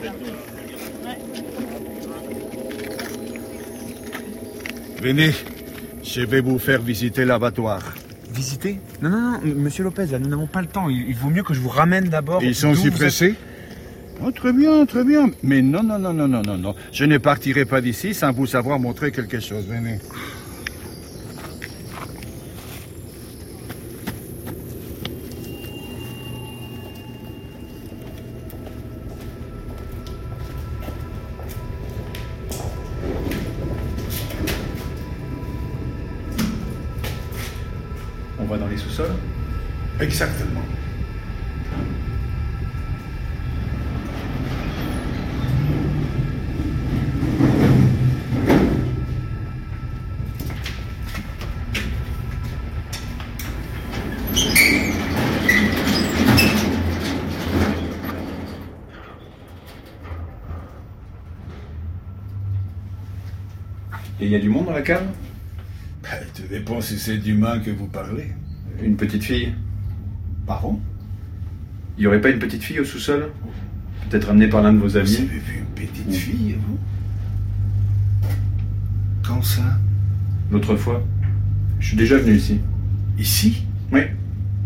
Venez, 4.99 5.31
je 6.03 6.21
vais 6.21 6.41
vous 6.41 6.57
faire 6.57 6.81
visiter 6.81 7.25
l'abattoir. 7.25 7.81
Visiter 8.35 8.79
Non, 9.01 9.09
non, 9.09 9.31
non, 9.31 9.39
monsieur 9.55 9.83
Lopez, 9.83 10.07
là, 10.07 10.19
nous 10.19 10.27
n'avons 10.27 10.47
pas 10.47 10.61
le 10.61 10.67
temps. 10.67 10.89
Il, 10.89 11.07
il 11.07 11.15
vaut 11.15 11.29
mieux 11.29 11.43
que 11.43 11.53
je 11.53 11.59
vous 11.59 11.69
ramène 11.69 12.09
d'abord. 12.09 12.43
Ils 12.43 12.53
sont 12.55 12.71
d'où 12.71 12.75
si 12.75 12.81
vous 12.83 12.87
êtes. 12.89 12.93
pressés 12.99 13.35
Oh, 14.23 14.31
Très 14.31 14.53
bien, 14.53 14.85
très 14.85 15.03
bien. 15.03 15.29
Mais 15.43 15.61
non, 15.61 15.83
non, 15.83 15.99
non, 15.99 16.13
non, 16.13 16.27
non, 16.27 16.41
non, 16.41 16.57
non. 16.57 16.75
Je 16.91 17.03
ne 17.05 17.17
partirai 17.17 17.65
pas 17.65 17.81
d'ici 17.81 18.13
sans 18.13 18.31
vous 18.31 18.47
savoir 18.47 18.79
montrer 18.79 19.11
quelque 19.11 19.39
chose. 19.39 19.65
Venez. 19.67 19.99
Exactement. 39.99 40.61
Et 64.19 64.25
il 64.27 64.31
y 64.31 64.35
a 64.35 64.39
du 64.39 64.49
monde 64.49 64.65
dans 64.65 64.71
la 64.71 64.81
cave? 64.81 65.05
Ben, 66.03 66.09
Tout 66.33 66.43
dépend 66.49 66.81
si 66.81 66.97
c'est 66.97 67.17
d'humain 67.17 67.59
que 67.59 67.69
vous 67.69 67.87
parlez. 67.87 68.31
Une 68.81 68.95
petite 68.97 69.23
fille? 69.23 69.53
Pardon 70.45 70.79
Il 71.97 72.01
n'y 72.01 72.07
aurait 72.07 72.21
pas 72.21 72.29
une 72.29 72.39
petite 72.39 72.63
fille 72.63 72.79
au 72.79 72.85
sous-sol 72.85 73.31
Peut-être 74.09 74.29
amenée 74.29 74.47
par 74.47 74.61
l'un 74.61 74.73
de 74.73 74.77
vos 74.77 74.87
Vous 74.87 74.97
amis 74.97 75.15
avez 75.15 75.39
vu 75.39 75.59
une 75.59 75.87
petite 75.87 76.13
fille, 76.13 76.57
vous 76.67 76.77
Quand 79.23 79.41
ça 79.41 79.79
L'autre 80.51 80.75
fois 80.75 81.03
Je 81.79 81.87
suis 81.87 81.97
déjà 81.97 82.17
venu 82.17 82.35
ici. 82.35 82.59
Ici 83.17 83.65
Oui. 83.91 84.01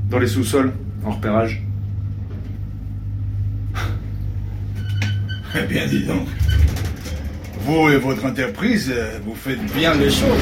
Dans 0.10 0.20
les 0.20 0.28
sous-sols, 0.28 0.74
en 1.06 1.12
repérage. 1.12 1.64
Eh 5.56 5.66
bien, 5.68 5.88
dis 5.88 6.04
donc. 6.04 6.28
Vous 7.62 7.90
et 7.90 7.98
votre 7.98 8.26
entreprise, 8.26 8.92
euh, 8.94 9.20
vous 9.26 9.36
faites 9.36 9.64
bien 9.74 9.94
les 9.96 10.10
choses. 10.10 10.40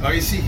Par 0.00 0.14
ici. 0.14 0.40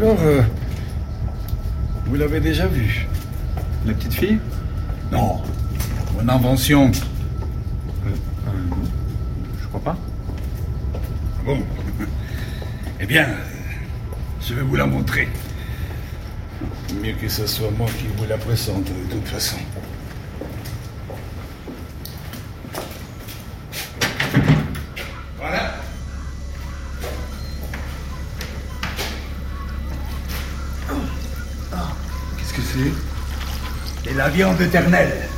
Alors, 0.00 0.18
euh, 0.22 0.42
vous 2.06 2.14
l'avez 2.14 2.38
déjà 2.38 2.68
vue 2.68 3.08
La 3.84 3.92
petite 3.94 4.14
fille 4.14 4.38
Non. 5.10 5.42
Mon 6.14 6.28
invention. 6.28 6.92
Je 9.60 9.66
crois 9.66 9.80
pas. 9.80 9.96
Bon. 11.44 11.58
Eh 13.00 13.06
bien, 13.06 13.24
euh, 13.24 13.34
je 14.40 14.54
vais 14.54 14.62
vous 14.62 14.76
la 14.76 14.86
montrer. 14.86 15.26
Mieux 17.02 17.14
que 17.14 17.28
ce 17.28 17.48
soit 17.48 17.70
moi 17.76 17.88
qui 17.98 18.06
vous 18.16 18.26
la 18.28 18.38
présente, 18.38 18.84
de 18.84 19.12
toute 19.12 19.26
façon. 19.26 19.56
Voilà. 25.38 25.74
Qu'est-ce 32.38 32.47
que 32.58 32.92
c'est 34.04 34.10
Et 34.10 34.14
la 34.14 34.28
viande 34.28 34.60
éternelle. 34.60 35.28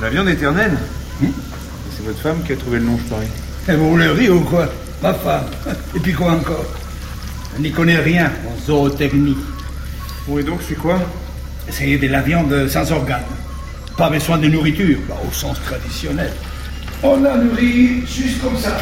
La 0.00 0.10
viande 0.10 0.28
éternelle 0.28 0.76
C'est 1.20 2.04
votre 2.04 2.18
femme 2.18 2.42
qui 2.44 2.52
a 2.52 2.56
trouvé 2.56 2.78
le 2.78 2.84
nom, 2.84 2.98
je 2.98 3.10
parie. 3.10 3.26
Et 3.68 3.72
vous 3.74 3.90
voulez 3.90 4.08
rire 4.08 4.34
ou 4.34 4.40
quoi 4.40 4.68
Ma 5.02 5.14
femme. 5.14 5.46
Et 5.94 6.00
puis 6.00 6.12
quoi 6.12 6.32
encore 6.32 6.64
Elle 7.56 7.62
n'y 7.62 7.72
connaît 7.72 7.98
rien 7.98 8.30
en 8.46 8.66
zootechnie. 8.66 9.36
Et 10.38 10.42
donc, 10.42 10.60
c'est 10.66 10.76
quoi 10.76 10.98
C'est 11.70 11.96
de 11.96 12.08
la 12.08 12.20
viande 12.20 12.68
sans 12.68 12.90
organes. 12.92 13.22
Pas 13.96 14.10
besoin 14.10 14.38
de 14.38 14.48
nourriture, 14.48 14.98
bah, 15.08 15.16
au 15.26 15.32
sens 15.32 15.58
traditionnel. 15.64 16.32
On 17.02 17.20
la 17.20 17.36
nourrit 17.36 18.04
juste 18.06 18.42
comme 18.42 18.58
ça. 18.58 18.78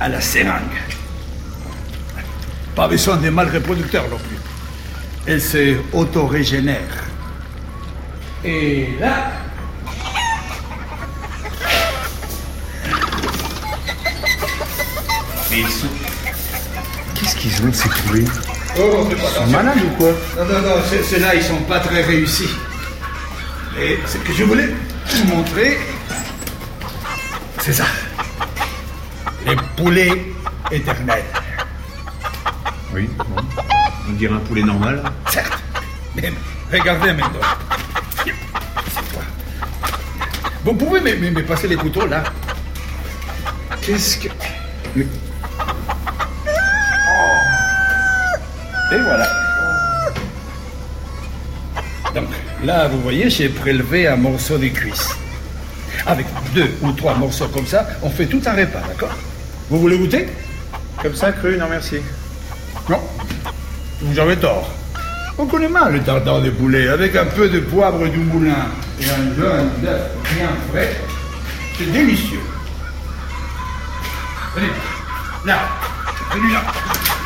À 0.00 0.08
la 0.08 0.20
seringue. 0.20 0.78
Pas 2.76 2.86
besoin 2.86 3.16
de 3.16 3.28
mâles 3.30 3.50
reproducteurs 3.52 4.08
non 4.08 4.18
plus. 4.18 4.37
Elle 5.30 5.42
se 5.42 5.76
auto-régénère. 5.92 7.04
Et 8.42 8.88
là, 8.98 9.30
Mais 15.50 15.60
ils 15.60 15.68
sont... 15.68 15.86
Qu'est-ce 17.14 17.36
qu'ils 17.36 17.62
ont, 17.62 17.72
ces 17.74 17.90
poulets 17.90 18.24
Oh, 18.78 19.06
Ils 19.10 19.18
sont 19.18 19.46
malades 19.48 19.76
ou 19.84 19.96
quoi 19.98 20.12
Non, 20.38 20.44
non, 20.46 20.60
non, 20.62 20.82
ceux-là, 21.02 21.34
ils 21.34 21.42
sont 21.42 21.60
pas 21.68 21.80
très 21.80 22.02
réussis. 22.04 22.48
Et 23.78 23.98
ce 24.06 24.16
que 24.16 24.32
je 24.32 24.44
voulais 24.44 24.68
vous 25.08 25.24
montrer, 25.36 25.78
c'est 27.60 27.74
ça. 27.74 27.84
Les 29.44 29.56
poulets 29.76 30.32
éternels. 30.70 31.24
Oui, 32.94 33.10
bon. 33.18 33.24
On 34.08 34.12
dirait 34.12 34.34
un 34.34 34.38
poulet 34.38 34.62
normal. 34.62 35.02
Certes. 35.30 35.58
Mais 36.16 36.32
regardez 36.72 37.12
maintenant. 37.12 37.40
C'est 38.24 38.32
quoi 39.12 39.22
Vous 40.64 40.74
pouvez 40.74 41.00
me, 41.00 41.14
me- 41.16 41.30
me 41.30 41.42
passer 41.44 41.68
les 41.68 41.76
couteaux, 41.76 42.06
là 42.06 42.22
Qu'est-ce 43.82 44.18
que... 44.18 44.28
Mais... 44.96 45.06
Et 48.90 48.98
voilà. 49.00 49.26
Donc, 52.14 52.28
là, 52.64 52.88
vous 52.88 53.00
voyez, 53.02 53.28
j'ai 53.28 53.50
prélevé 53.50 54.08
un 54.08 54.16
morceau 54.16 54.56
de 54.56 54.68
cuisse. 54.68 55.10
Avec 56.06 56.26
deux 56.54 56.70
ou 56.80 56.92
trois 56.92 57.14
morceaux 57.14 57.48
comme 57.48 57.66
ça, 57.66 57.86
on 58.02 58.08
fait 58.08 58.26
tout 58.26 58.40
un 58.46 58.52
repas, 58.54 58.80
d'accord? 58.88 59.14
Vous 59.68 59.78
voulez 59.80 59.98
goûter? 59.98 60.28
Comme 61.02 61.14
ça, 61.14 61.32
cru, 61.32 61.58
non 61.58 61.66
merci. 61.68 61.96
Non. 62.88 63.00
Vous 64.00 64.18
avez 64.18 64.36
tort. 64.36 64.70
On 65.38 65.46
connaît 65.46 65.68
mal 65.68 65.92
le 65.92 66.02
tartare 66.02 66.40
de 66.40 66.50
poulet, 66.50 66.88
avec 66.88 67.14
un 67.16 67.26
peu 67.26 67.48
de 67.48 67.60
poivre 67.60 68.06
du 68.08 68.18
moulin 68.18 68.66
et 69.00 69.04
un 69.10 69.34
jaune 69.36 69.70
d'œuf 69.80 70.02
bien 70.34 70.48
frais. 70.70 70.96
C'est 71.76 71.92
délicieux. 71.92 72.40
Venez, 74.54 74.70
là, 75.44 75.60
celui-là. 76.32 76.62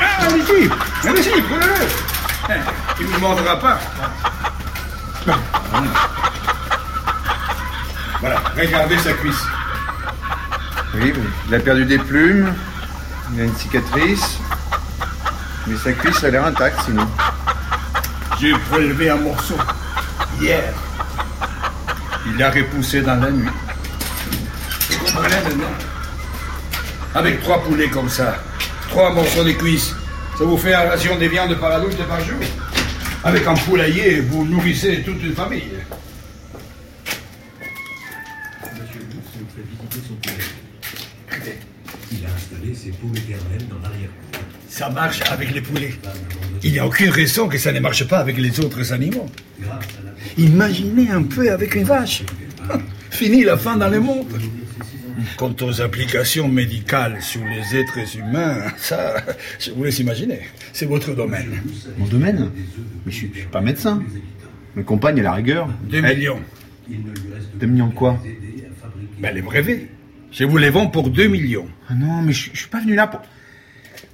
Ah, 0.00 0.24
allez-y, 0.26 1.08
allez-y, 1.08 1.40
prenez-le. 1.42 2.52
Hein, 2.54 2.61
Il 3.00 3.06
ne 3.06 3.12
vous 3.12 3.20
mordra 3.20 3.58
pas. 3.58 3.78
Voilà, 8.20 8.42
regardez 8.56 8.98
sa 8.98 9.12
cuisse. 9.14 9.44
Oui. 10.94 11.12
Il 11.48 11.54
a 11.54 11.61
perdu 11.61 11.85
des 11.87 11.98
plumes. 11.98 12.52
Il 13.32 13.40
a 13.40 13.44
une 13.44 13.56
cicatrice. 13.56 14.38
Mais 15.66 15.77
sa 15.77 15.92
cuisse 15.92 16.25
a 16.25 16.31
l'air 16.31 16.44
intacte, 16.44 16.81
sinon. 16.85 17.07
J'ai 18.40 18.53
prélevé 18.70 19.11
un 19.11 19.16
morceau 19.16 19.57
hier. 20.40 20.72
Il 22.27 22.42
a 22.42 22.51
repoussé 22.51 23.03
dans 23.03 23.16
la 23.16 23.31
nuit. 23.31 23.48
Vous 24.90 24.98
comprenez 24.98 25.29
maintenant? 25.29 25.75
Avec 27.14 27.42
trois 27.42 27.62
poulets 27.62 27.88
comme 27.88 28.09
ça, 28.09 28.42
trois 28.88 29.12
morceaux 29.12 29.44
de 29.44 29.53
cuisse, 29.53 29.94
ça 30.38 30.44
vous 30.44 30.57
fait 30.57 30.75
une 30.75 30.88
ration 30.88 31.16
de 31.16 31.27
viande 31.27 31.55
par 31.61 31.72
adulte 31.72 32.03
par 32.09 32.20
jour? 32.20 32.38
Avec 33.22 33.46
un 33.46 33.55
poulailler, 33.55 34.20
vous 34.20 34.44
nourrissez 34.44 35.03
toute 35.03 35.22
une 35.22 35.35
famille. 35.35 35.70
Il 42.11 42.27
a 42.27 42.31
dans. 43.68 43.76
Ça 44.68 44.88
marche 44.88 45.20
avec 45.30 45.52
les 45.54 45.61
poulets. 45.61 45.94
Il 46.62 46.72
n'y 46.72 46.78
a 46.78 46.87
aucune 46.87 47.11
raison 47.11 47.48
que 47.48 47.58
ça 47.58 47.72
ne 47.72 47.80
marche 47.80 48.04
pas 48.08 48.18
avec 48.18 48.38
les 48.38 48.58
autres 48.61 48.92
animaux. 48.92 49.26
Imaginez 50.38 51.11
un 51.11 51.22
peu 51.24 51.50
avec 51.50 51.74
une 51.74 51.85
vache. 51.85 52.22
Fini 53.11 53.44
la 53.44 53.56
fin 53.58 53.76
dans 53.76 53.88
le 53.88 54.00
monde. 54.00 54.26
Quant 55.37 55.54
aux 55.61 55.80
applications 55.82 56.48
médicales 56.48 57.20
sur 57.20 57.42
les 57.44 57.78
êtres 57.78 58.16
humains, 58.16 58.56
ça, 58.78 59.14
je 59.58 59.70
vous 59.72 59.85
laisse 59.85 59.98
imaginer. 59.98 60.40
C'est 60.72 60.87
votre 60.87 61.14
domaine. 61.14 61.61
Mon 61.98 62.06
domaine 62.06 62.50
Mais 63.04 63.12
je 63.12 63.16
suis, 63.18 63.30
je 63.35 63.40
suis 63.40 63.48
pas 63.48 63.61
médecin. 63.61 64.02
Ma 64.74 64.82
compagne, 64.82 65.20
à 65.20 65.22
la 65.22 65.32
rigueur. 65.32 65.68
Deux 65.85 66.02
Elle- 66.02 66.16
millions. 66.16 66.40
Deux 66.88 67.66
millions 67.66 67.88
de 67.88 67.94
quoi? 67.94 68.18
Ben, 69.18 69.35
les 69.35 69.42
brevets. 69.42 69.87
Je 70.33 70.45
vous 70.45 70.57
les 70.57 70.71
vends 70.71 70.87
pour 70.87 71.11
2 71.11 71.27
millions. 71.29 71.68
Ah 71.88 71.95
non, 71.95 72.23
mais 72.23 72.33
je, 72.33 72.51
je 72.53 72.59
suis 72.61 72.68
pas 72.68 72.81
venu 72.81 72.95
là 72.95 73.07
pour. 73.07 73.21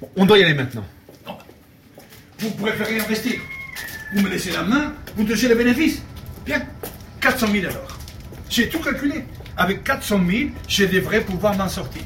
Bon, 0.01 0.09
on 0.17 0.27
doit 0.27 0.39
y 0.39 0.43
aller 0.45 0.55
maintenant. 0.55 0.85
Vous 2.41 2.51
préférez 2.51 3.01
investir. 3.01 3.41
Vous 4.13 4.23
me 4.23 4.29
laissez 4.29 4.51
la 4.53 4.63
main, 4.63 4.93
vous 5.17 5.25
touchez 5.25 5.49
les 5.49 5.55
bénéfices. 5.55 6.03
Bien. 6.45 6.63
400 7.21 7.49
000 7.53 7.67
alors. 7.67 7.99
J'ai 8.49 8.69
tout 8.69 8.81
calculé. 8.81 9.25
Avec 9.57 9.83
400 9.83 10.21
000, 10.29 10.51
je 10.69 10.85
devrais 10.85 11.21
pouvoir 11.21 11.57
m'en 11.57 11.69
sortir. 11.69 12.03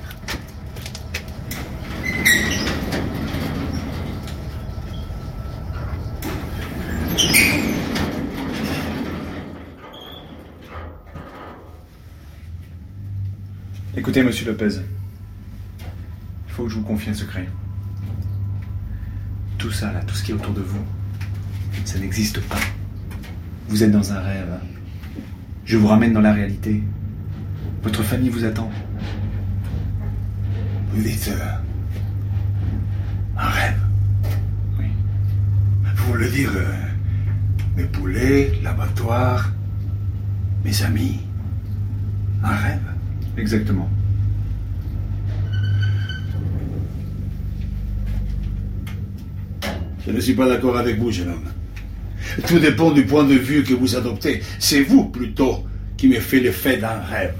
Écoutez, 13.94 14.22
monsieur 14.22 14.46
Lopez. 14.46 14.80
Il 16.46 16.52
faut 16.52 16.64
que 16.64 16.70
je 16.70 16.76
vous 16.76 16.82
confie 16.82 17.10
un 17.10 17.14
secret. 17.14 17.46
Tout 19.58 19.70
ça, 19.70 19.92
là, 19.92 20.00
tout 20.00 20.14
ce 20.14 20.22
qui 20.24 20.30
est 20.30 20.34
autour 20.34 20.54
de 20.54 20.62
vous, 20.62 20.82
ça 21.84 21.98
n'existe 21.98 22.40
pas. 22.40 22.58
Vous 23.68 23.84
êtes 23.84 23.92
dans 23.92 24.12
un 24.14 24.20
rêve. 24.20 24.58
Je 25.66 25.76
vous 25.76 25.88
ramène 25.88 26.14
dans 26.14 26.22
la 26.22 26.32
réalité. 26.32 26.82
Votre 27.82 28.02
famille 28.02 28.30
vous 28.30 28.46
attend. 28.46 28.70
Vous 30.94 31.02
dites 31.02 31.30
euh, 31.30 31.52
un 33.36 33.48
rêve. 33.48 33.80
Oui. 34.78 34.86
Vous 35.96 36.12
voulez 36.12 36.30
dire 36.30 36.50
euh, 36.56 36.72
mes 37.76 37.84
poulets, 37.84 38.58
l'abattoir, 38.62 39.52
mes 40.64 40.82
amis. 40.82 41.20
Un 42.42 42.56
rêve. 42.56 42.91
Exactement. 43.36 43.88
Je 50.06 50.10
ne 50.10 50.20
suis 50.20 50.34
pas 50.34 50.48
d'accord 50.48 50.76
avec 50.76 50.98
vous, 50.98 51.10
jeune 51.10 51.28
homme. 51.28 51.48
Tout 52.46 52.58
dépend 52.58 52.90
du 52.90 53.04
point 53.04 53.24
de 53.24 53.34
vue 53.34 53.62
que 53.62 53.74
vous 53.74 53.96
adoptez. 53.96 54.42
C'est 54.58 54.82
vous, 54.82 55.04
plutôt, 55.04 55.64
qui 55.96 56.08
me 56.08 56.18
fait 56.18 56.40
l'effet 56.40 56.76
d'un 56.76 57.00
rêve. 57.00 57.34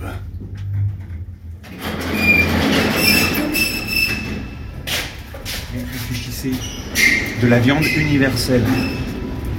Réfléchissez. 5.75 6.53
De 7.43 7.49
la 7.49 7.59
viande 7.59 7.85
universelle. 7.85 8.65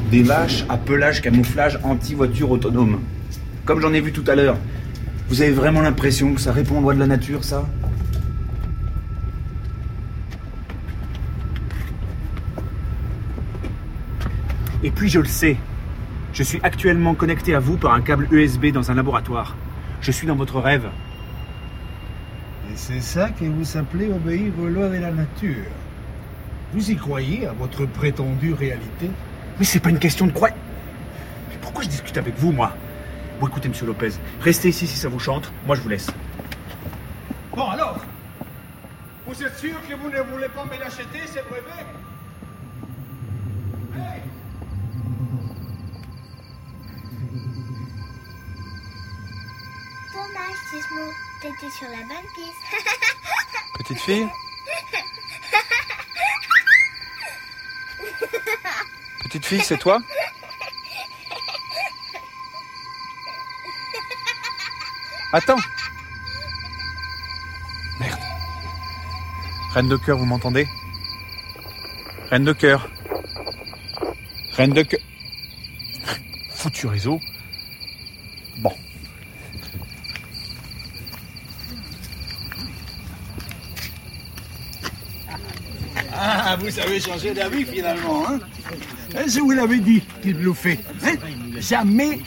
Des 0.10 0.24
vaches 0.24 0.64
à 0.70 0.78
pelage 0.78 1.22
camouflage 1.22 1.80
anti-voiture 1.84 2.52
autonome. 2.52 3.02
Comme 3.66 3.82
j'en 3.82 3.94
ai 3.94 4.02
vu 4.02 4.12
tout 4.12 4.24
à 4.28 4.36
l'heure. 4.36 4.58
Vous 5.30 5.42
avez 5.42 5.52
vraiment 5.52 5.82
l'impression 5.82 6.34
que 6.34 6.42
ça 6.42 6.52
répond 6.52 6.78
aux 6.78 6.82
lois 6.82 6.94
de 6.94 7.00
la 7.00 7.08
nature, 7.08 7.44
ça? 7.44 7.68
Et 14.84 14.92
puis 14.92 15.10
je 15.10 15.20
le 15.20 15.26
sais. 15.26 15.58
Je 16.34 16.44
suis 16.44 16.60
actuellement 16.62 17.16
connecté 17.16 17.56
à 17.56 17.60
vous 17.60 17.78
par 17.78 17.94
un 17.94 18.02
câble 18.02 18.28
USB 18.32 18.68
dans 18.68 18.92
un 18.92 18.96
laboratoire. 18.96 19.56
Je 20.02 20.12
suis 20.12 20.28
dans 20.28 20.36
votre 20.36 20.60
rêve. 20.60 20.88
Et 22.70 22.76
c'est 22.76 23.02
ça 23.02 23.30
que 23.30 23.46
vous 23.46 23.78
appelez 23.78 24.12
obéir 24.12 24.52
aux 24.62 24.68
lois 24.68 24.90
de 24.90 24.98
la 24.98 25.12
nature. 25.12 25.66
Vous 26.74 26.92
y 26.92 26.96
croyez 26.96 27.48
à 27.48 27.54
votre 27.54 27.86
prétendue 27.86 28.54
réalité? 28.54 29.10
Mais 29.60 29.66
c'est 29.66 29.80
pas 29.80 29.90
une 29.90 30.00
question 30.00 30.26
de 30.28 30.32
croire. 30.32 30.52
Mais 31.50 31.58
pourquoi 31.62 31.84
je 31.84 31.90
discute 31.90 32.18
avec 32.18 32.38
vous, 32.38 32.52
moi? 32.52 32.76
Bon, 33.40 33.48
écoutez, 33.48 33.70
monsieur 33.70 33.86
Lopez, 33.86 34.12
restez 34.42 34.70
ici 34.70 34.88
si 34.88 34.98
ça 34.98 35.10
vous 35.10 35.20
chante. 35.20 35.52
Moi, 35.66 35.76
je 35.76 35.82
vous 35.82 35.90
laisse. 35.90 36.08
Bon, 37.56 37.70
alors 37.70 37.98
Vous 39.26 39.44
êtes 39.44 39.58
sûr 39.58 39.76
que 39.88 39.94
vous 39.96 40.10
ne 40.10 40.22
voulez 40.22 40.50
pas 40.50 40.66
me 40.66 40.78
l'acheter, 40.80 41.26
ces 41.28 41.42
brevets 41.42 41.86
Dommage. 50.14 50.58
T'étais 51.42 51.70
sur 51.72 51.88
la 51.90 51.98
bonne 51.98 52.28
piste. 52.36 52.86
Petite 53.80 54.00
fille? 54.00 54.28
Petite 59.24 59.46
fille, 59.46 59.62
c'est 59.62 59.78
toi? 59.78 60.00
Attends 65.34 65.58
Merde. 68.00 68.20
Reine 69.74 69.90
de 69.90 69.98
cœur, 69.98 70.20
vous 70.20 70.26
m'entendez? 70.26 70.68
Reine 72.30 72.44
de 72.44 72.54
cœur. 72.54 72.88
Reine 74.52 74.74
de 74.74 74.84
cœur. 74.84 75.00
Foutu 76.54 76.86
réseau. 76.86 77.20
Bon. 78.60 78.74
Ah, 86.16 86.56
vous 86.60 86.80
avez 86.80 87.00
changé 87.00 87.34
d'avis 87.34 87.66
finalement, 87.66 88.30
hein? 88.30 88.40
Je 89.28 89.40
vous 89.40 89.52
l'avais 89.52 89.80
dit 89.80 90.04
qu'il 90.22 90.36
bluffait. 90.36 90.80
Hein? 91.04 91.16
Jamais 91.58 92.20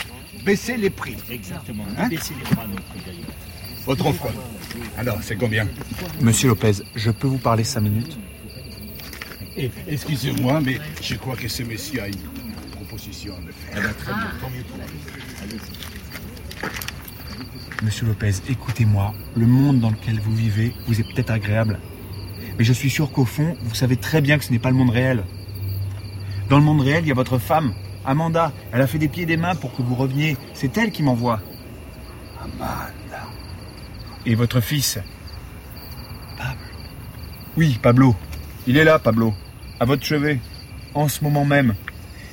baisser 0.46 0.76
les 0.76 0.90
prix. 0.90 1.16
Exactement. 1.28 1.84
Baisser 2.08 2.34
les 2.34 2.54
d'ailleurs. 2.54 3.28
Votre 3.84 4.06
offre. 4.06 4.28
Alors, 4.96 5.18
c'est 5.22 5.36
combien 5.36 5.66
Monsieur 6.20 6.48
Lopez, 6.48 6.72
je 6.94 7.10
peux 7.10 7.26
vous 7.26 7.38
parler 7.38 7.64
cinq 7.64 7.80
minutes 7.82 8.16
Eh, 9.56 9.70
Excusez-moi, 9.88 10.60
mais 10.60 10.78
je 11.02 11.16
crois 11.16 11.36
que 11.36 11.48
ce 11.48 11.62
monsieur 11.64 12.02
a 12.02 12.06
une 12.08 12.14
proposition 12.72 13.34
à 13.36 13.40
me 13.40 13.52
faire. 13.52 13.94
Monsieur 17.82 18.06
Lopez, 18.06 18.32
écoutez-moi. 18.48 19.14
Le 19.36 19.46
monde 19.46 19.80
dans 19.80 19.90
lequel 19.90 20.18
vous 20.20 20.34
vivez 20.34 20.72
vous 20.86 21.00
est 21.00 21.04
peut-être 21.04 21.30
agréable. 21.30 21.78
Mais 22.58 22.64
je 22.64 22.72
suis 22.72 22.88
sûr 22.90 23.10
qu'au 23.12 23.24
fond, 23.24 23.56
vous 23.62 23.74
savez 23.74 23.96
très 23.96 24.20
bien 24.20 24.38
que 24.38 24.44
ce 24.44 24.52
n'est 24.52 24.58
pas 24.60 24.70
le 24.70 24.76
monde 24.76 24.90
réel. 24.90 25.24
Dans 26.48 26.58
le 26.58 26.64
monde 26.64 26.80
réel, 26.80 27.04
il 27.04 27.08
y 27.08 27.10
a 27.10 27.14
votre 27.14 27.38
femme, 27.38 27.74
Amanda. 28.06 28.52
Elle 28.72 28.80
a 28.80 28.86
fait 28.86 28.98
des 28.98 29.08
pieds 29.08 29.24
et 29.24 29.26
des 29.26 29.36
mains 29.36 29.54
pour 29.54 29.74
que 29.74 29.82
vous 29.82 29.94
reveniez. 29.94 30.36
C'est 30.54 30.78
elle 30.78 30.92
qui 30.92 31.02
m'envoie. 31.02 31.40
Amanda. 32.40 33.26
Et 34.24 34.34
votre 34.34 34.60
fils 34.60 34.98
Pablo. 36.38 36.56
Oui, 37.56 37.78
Pablo. 37.82 38.14
Il 38.66 38.76
est 38.76 38.84
là, 38.84 38.98
Pablo. 38.98 39.34
À 39.80 39.84
votre 39.84 40.04
chevet. 40.04 40.40
En 40.94 41.08
ce 41.08 41.22
moment 41.22 41.44
même. 41.44 41.74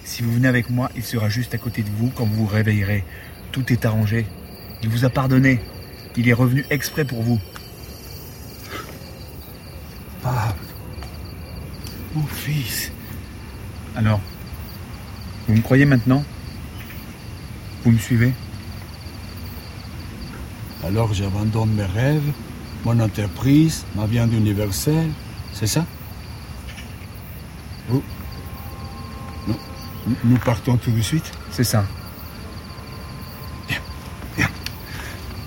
Si 0.03 0.21
vous 0.21 0.31
venez 0.33 0.47
avec 0.47 0.69
moi, 0.69 0.89
il 0.95 1.03
sera 1.03 1.29
juste 1.29 1.53
à 1.53 1.57
côté 1.57 1.81
de 1.81 1.89
vous 1.89 2.09
quand 2.09 2.25
vous 2.25 2.45
vous 2.45 2.45
réveillerez. 2.45 3.03
Tout 3.51 3.71
est 3.71 3.85
arrangé. 3.85 4.25
Il 4.81 4.89
vous 4.89 5.05
a 5.05 5.09
pardonné. 5.09 5.59
Il 6.15 6.29
est 6.29 6.33
revenu 6.33 6.65
exprès 6.69 7.05
pour 7.05 7.21
vous. 7.23 7.39
Pablo. 10.21 10.53
Mon 12.15 12.25
fils. 12.27 12.91
Alors, 13.95 14.19
vous 15.47 15.55
me 15.55 15.61
croyez 15.61 15.85
maintenant? 15.85 16.23
Vous 17.83 17.91
me 17.91 17.97
suivez? 17.97 18.33
Alors 20.85 21.13
j'abandonne 21.13 21.71
mes 21.73 21.85
rêves, 21.85 22.31
mon 22.85 22.99
entreprise, 22.99 23.85
ma 23.95 24.05
viande 24.05 24.33
universelle, 24.33 25.09
c'est 25.53 25.67
ça? 25.67 25.85
Vous 27.89 28.03
nous, 29.47 29.55
nous- 30.07 30.15
nous 30.25 30.37
partons 30.37 30.77
tout 30.77 30.91
de 30.91 31.01
suite? 31.01 31.31
C'est 31.51 31.63
ça. 31.63 31.85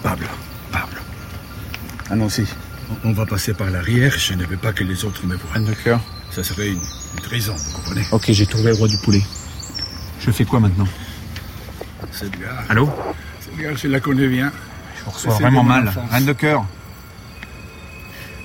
Pablo, 0.02 0.26
Pablo. 0.70 0.98
Allons-y. 2.10 2.46
On 3.04 3.12
va 3.12 3.26
passer 3.26 3.52
par 3.54 3.70
l'arrière, 3.70 4.16
je 4.16 4.34
ne 4.34 4.44
veux 4.44 4.56
pas 4.56 4.72
que 4.72 4.84
les 4.84 5.04
autres 5.04 5.26
me 5.26 5.34
voient. 5.36 5.58
de 5.58 5.74
cœur. 5.74 6.00
Ça 6.30 6.44
serait 6.44 6.68
une, 6.68 6.78
une 7.14 7.20
trahison, 7.22 7.54
vous 7.54 7.72
comprenez? 7.76 8.02
Ok, 8.12 8.26
j'ai 8.30 8.46
trouvé 8.46 8.70
le 8.70 8.76
roi 8.76 8.86
du 8.88 8.98
poulet. 8.98 9.22
Je 10.26 10.32
fais 10.32 10.44
quoi 10.44 10.60
maintenant 10.60 10.88
Cette 12.10 12.38
gare. 12.38 12.64
Allô 12.68 12.90
Cette 13.40 13.56
gare, 13.56 13.76
je 13.76 13.88
la 13.88 14.00
connais 14.00 14.26
bien. 14.28 14.52
Je 15.04 15.10
reçois 15.10 15.34
vraiment 15.34 15.62
mal. 15.62 15.92
Reine 16.10 16.24
de 16.26 16.32
cœur. 16.32 16.64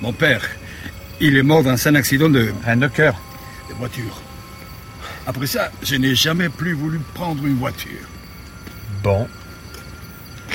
Mon 0.00 0.12
père, 0.12 0.42
il 1.20 1.36
est 1.36 1.42
mort 1.42 1.62
dans 1.62 1.88
un 1.88 1.94
accident 1.94 2.28
de, 2.28 2.52
Reine 2.64 2.80
de 2.80 2.88
cœur. 2.88 3.14
de 3.68 3.74
voiture. 3.74 4.20
Après 5.26 5.46
ça, 5.46 5.70
je 5.82 5.96
n'ai 5.96 6.14
jamais 6.14 6.48
plus 6.48 6.72
voulu 6.72 6.98
prendre 7.14 7.44
une 7.46 7.56
voiture. 7.56 8.06
Bon. 9.02 9.26
Euh, 10.50 10.54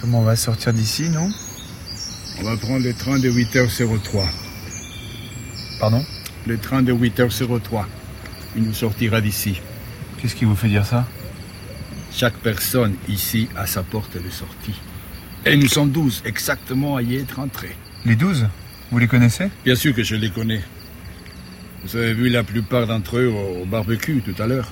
Comment 0.00 0.20
on 0.20 0.24
va 0.24 0.36
sortir 0.36 0.72
d'ici, 0.72 1.08
non 1.10 1.28
On 2.40 2.44
va 2.44 2.56
prendre 2.56 2.84
le 2.84 2.92
train 2.94 3.18
de 3.18 3.30
8h03. 3.30 4.26
Pardon 5.80 6.04
Le 6.46 6.58
train 6.58 6.82
de 6.82 6.92
8h03. 6.92 7.84
Il 8.56 8.64
nous 8.64 8.74
sortira 8.74 9.20
d'ici. 9.20 9.60
Qu'est-ce 10.22 10.36
qui 10.36 10.44
vous 10.44 10.54
fait 10.54 10.68
dire 10.68 10.86
ça 10.86 11.04
Chaque 12.12 12.36
personne 12.36 12.94
ici 13.08 13.48
a 13.56 13.66
sa 13.66 13.82
porte 13.82 14.22
de 14.22 14.30
sortie. 14.30 14.74
Et 15.44 15.56
nous 15.56 15.66
sommes 15.66 15.90
12 15.90 16.22
exactement 16.24 16.94
à 16.94 17.02
y 17.02 17.16
être 17.16 17.40
entrés. 17.40 17.74
Les 18.04 18.14
12 18.14 18.46
Vous 18.92 18.98
les 19.00 19.08
connaissez 19.08 19.48
Bien 19.64 19.74
sûr 19.74 19.92
que 19.92 20.04
je 20.04 20.14
les 20.14 20.30
connais. 20.30 20.60
Vous 21.82 21.96
avez 21.96 22.14
vu 22.14 22.28
la 22.28 22.44
plupart 22.44 22.86
d'entre 22.86 23.18
eux 23.18 23.26
au 23.26 23.64
barbecue 23.64 24.22
tout 24.22 24.40
à 24.40 24.46
l'heure. 24.46 24.70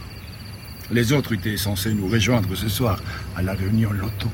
Les 0.93 1.13
autres 1.13 1.33
étaient 1.33 1.57
censés 1.57 1.95
nous 1.95 2.07
rejoindre 2.07 2.55
ce 2.55 2.69
soir 2.69 3.03
à 3.35 3.43
la 3.43 3.55
réunion 3.55 3.91
loto. 3.91 4.31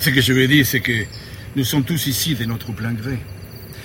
Ce 0.00 0.10
que 0.10 0.20
je 0.20 0.32
veux 0.32 0.48
dire, 0.48 0.66
c'est 0.66 0.80
que 0.80 1.04
nous 1.54 1.62
sommes 1.62 1.84
tous 1.84 2.08
ici 2.08 2.34
de 2.34 2.46
notre 2.46 2.72
plein 2.72 2.94
gré. 2.94 3.20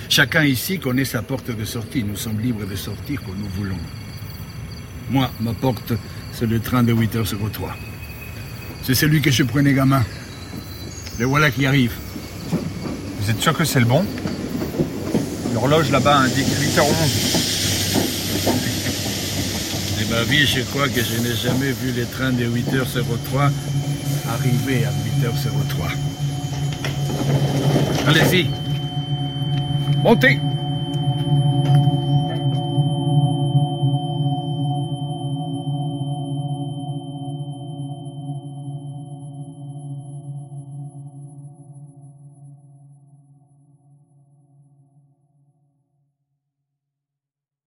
Chacun 0.09 0.43
ici 0.43 0.79
connaît 0.79 1.05
sa 1.05 1.21
porte 1.21 1.55
de 1.55 1.65
sortie. 1.65 2.03
Nous 2.03 2.15
sommes 2.15 2.39
libres 2.39 2.65
de 2.65 2.75
sortir 2.75 3.21
quand 3.23 3.35
nous 3.37 3.49
voulons. 3.49 3.77
Moi, 5.09 5.29
ma 5.39 5.53
porte, 5.53 5.93
c'est 6.33 6.45
le 6.45 6.59
train 6.59 6.83
de 6.83 6.93
8h03. 6.93 7.69
C'est 8.83 8.95
celui 8.95 9.21
que 9.21 9.31
je 9.31 9.43
prenais 9.43 9.73
gamin. 9.73 10.03
Le 11.17 11.25
voilà 11.25 11.49
qui 11.49 11.65
arrive. 11.65 11.93
Vous 13.19 13.29
êtes 13.29 13.41
sûr 13.41 13.57
que 13.57 13.63
c'est 13.65 13.79
le 13.79 13.85
bon? 13.85 14.05
L'horloge 15.53 15.89
là-bas 15.91 16.17
indique 16.17 16.47
8h11. 16.47 16.83
De 19.99 20.05
ma 20.13 20.23
vie, 20.23 20.45
je 20.45 20.61
crois 20.61 20.87
que 20.87 21.01
je 21.01 21.21
n'ai 21.21 21.35
jamais 21.35 21.71
vu 21.71 21.91
les 21.91 22.05
trains 22.05 22.31
de 22.31 22.45
8h03 22.45 23.51
arriver 24.29 24.85
à 24.85 24.91
8h03. 25.25 25.91
Allez-y. 28.07 28.49
Montez 30.03 30.39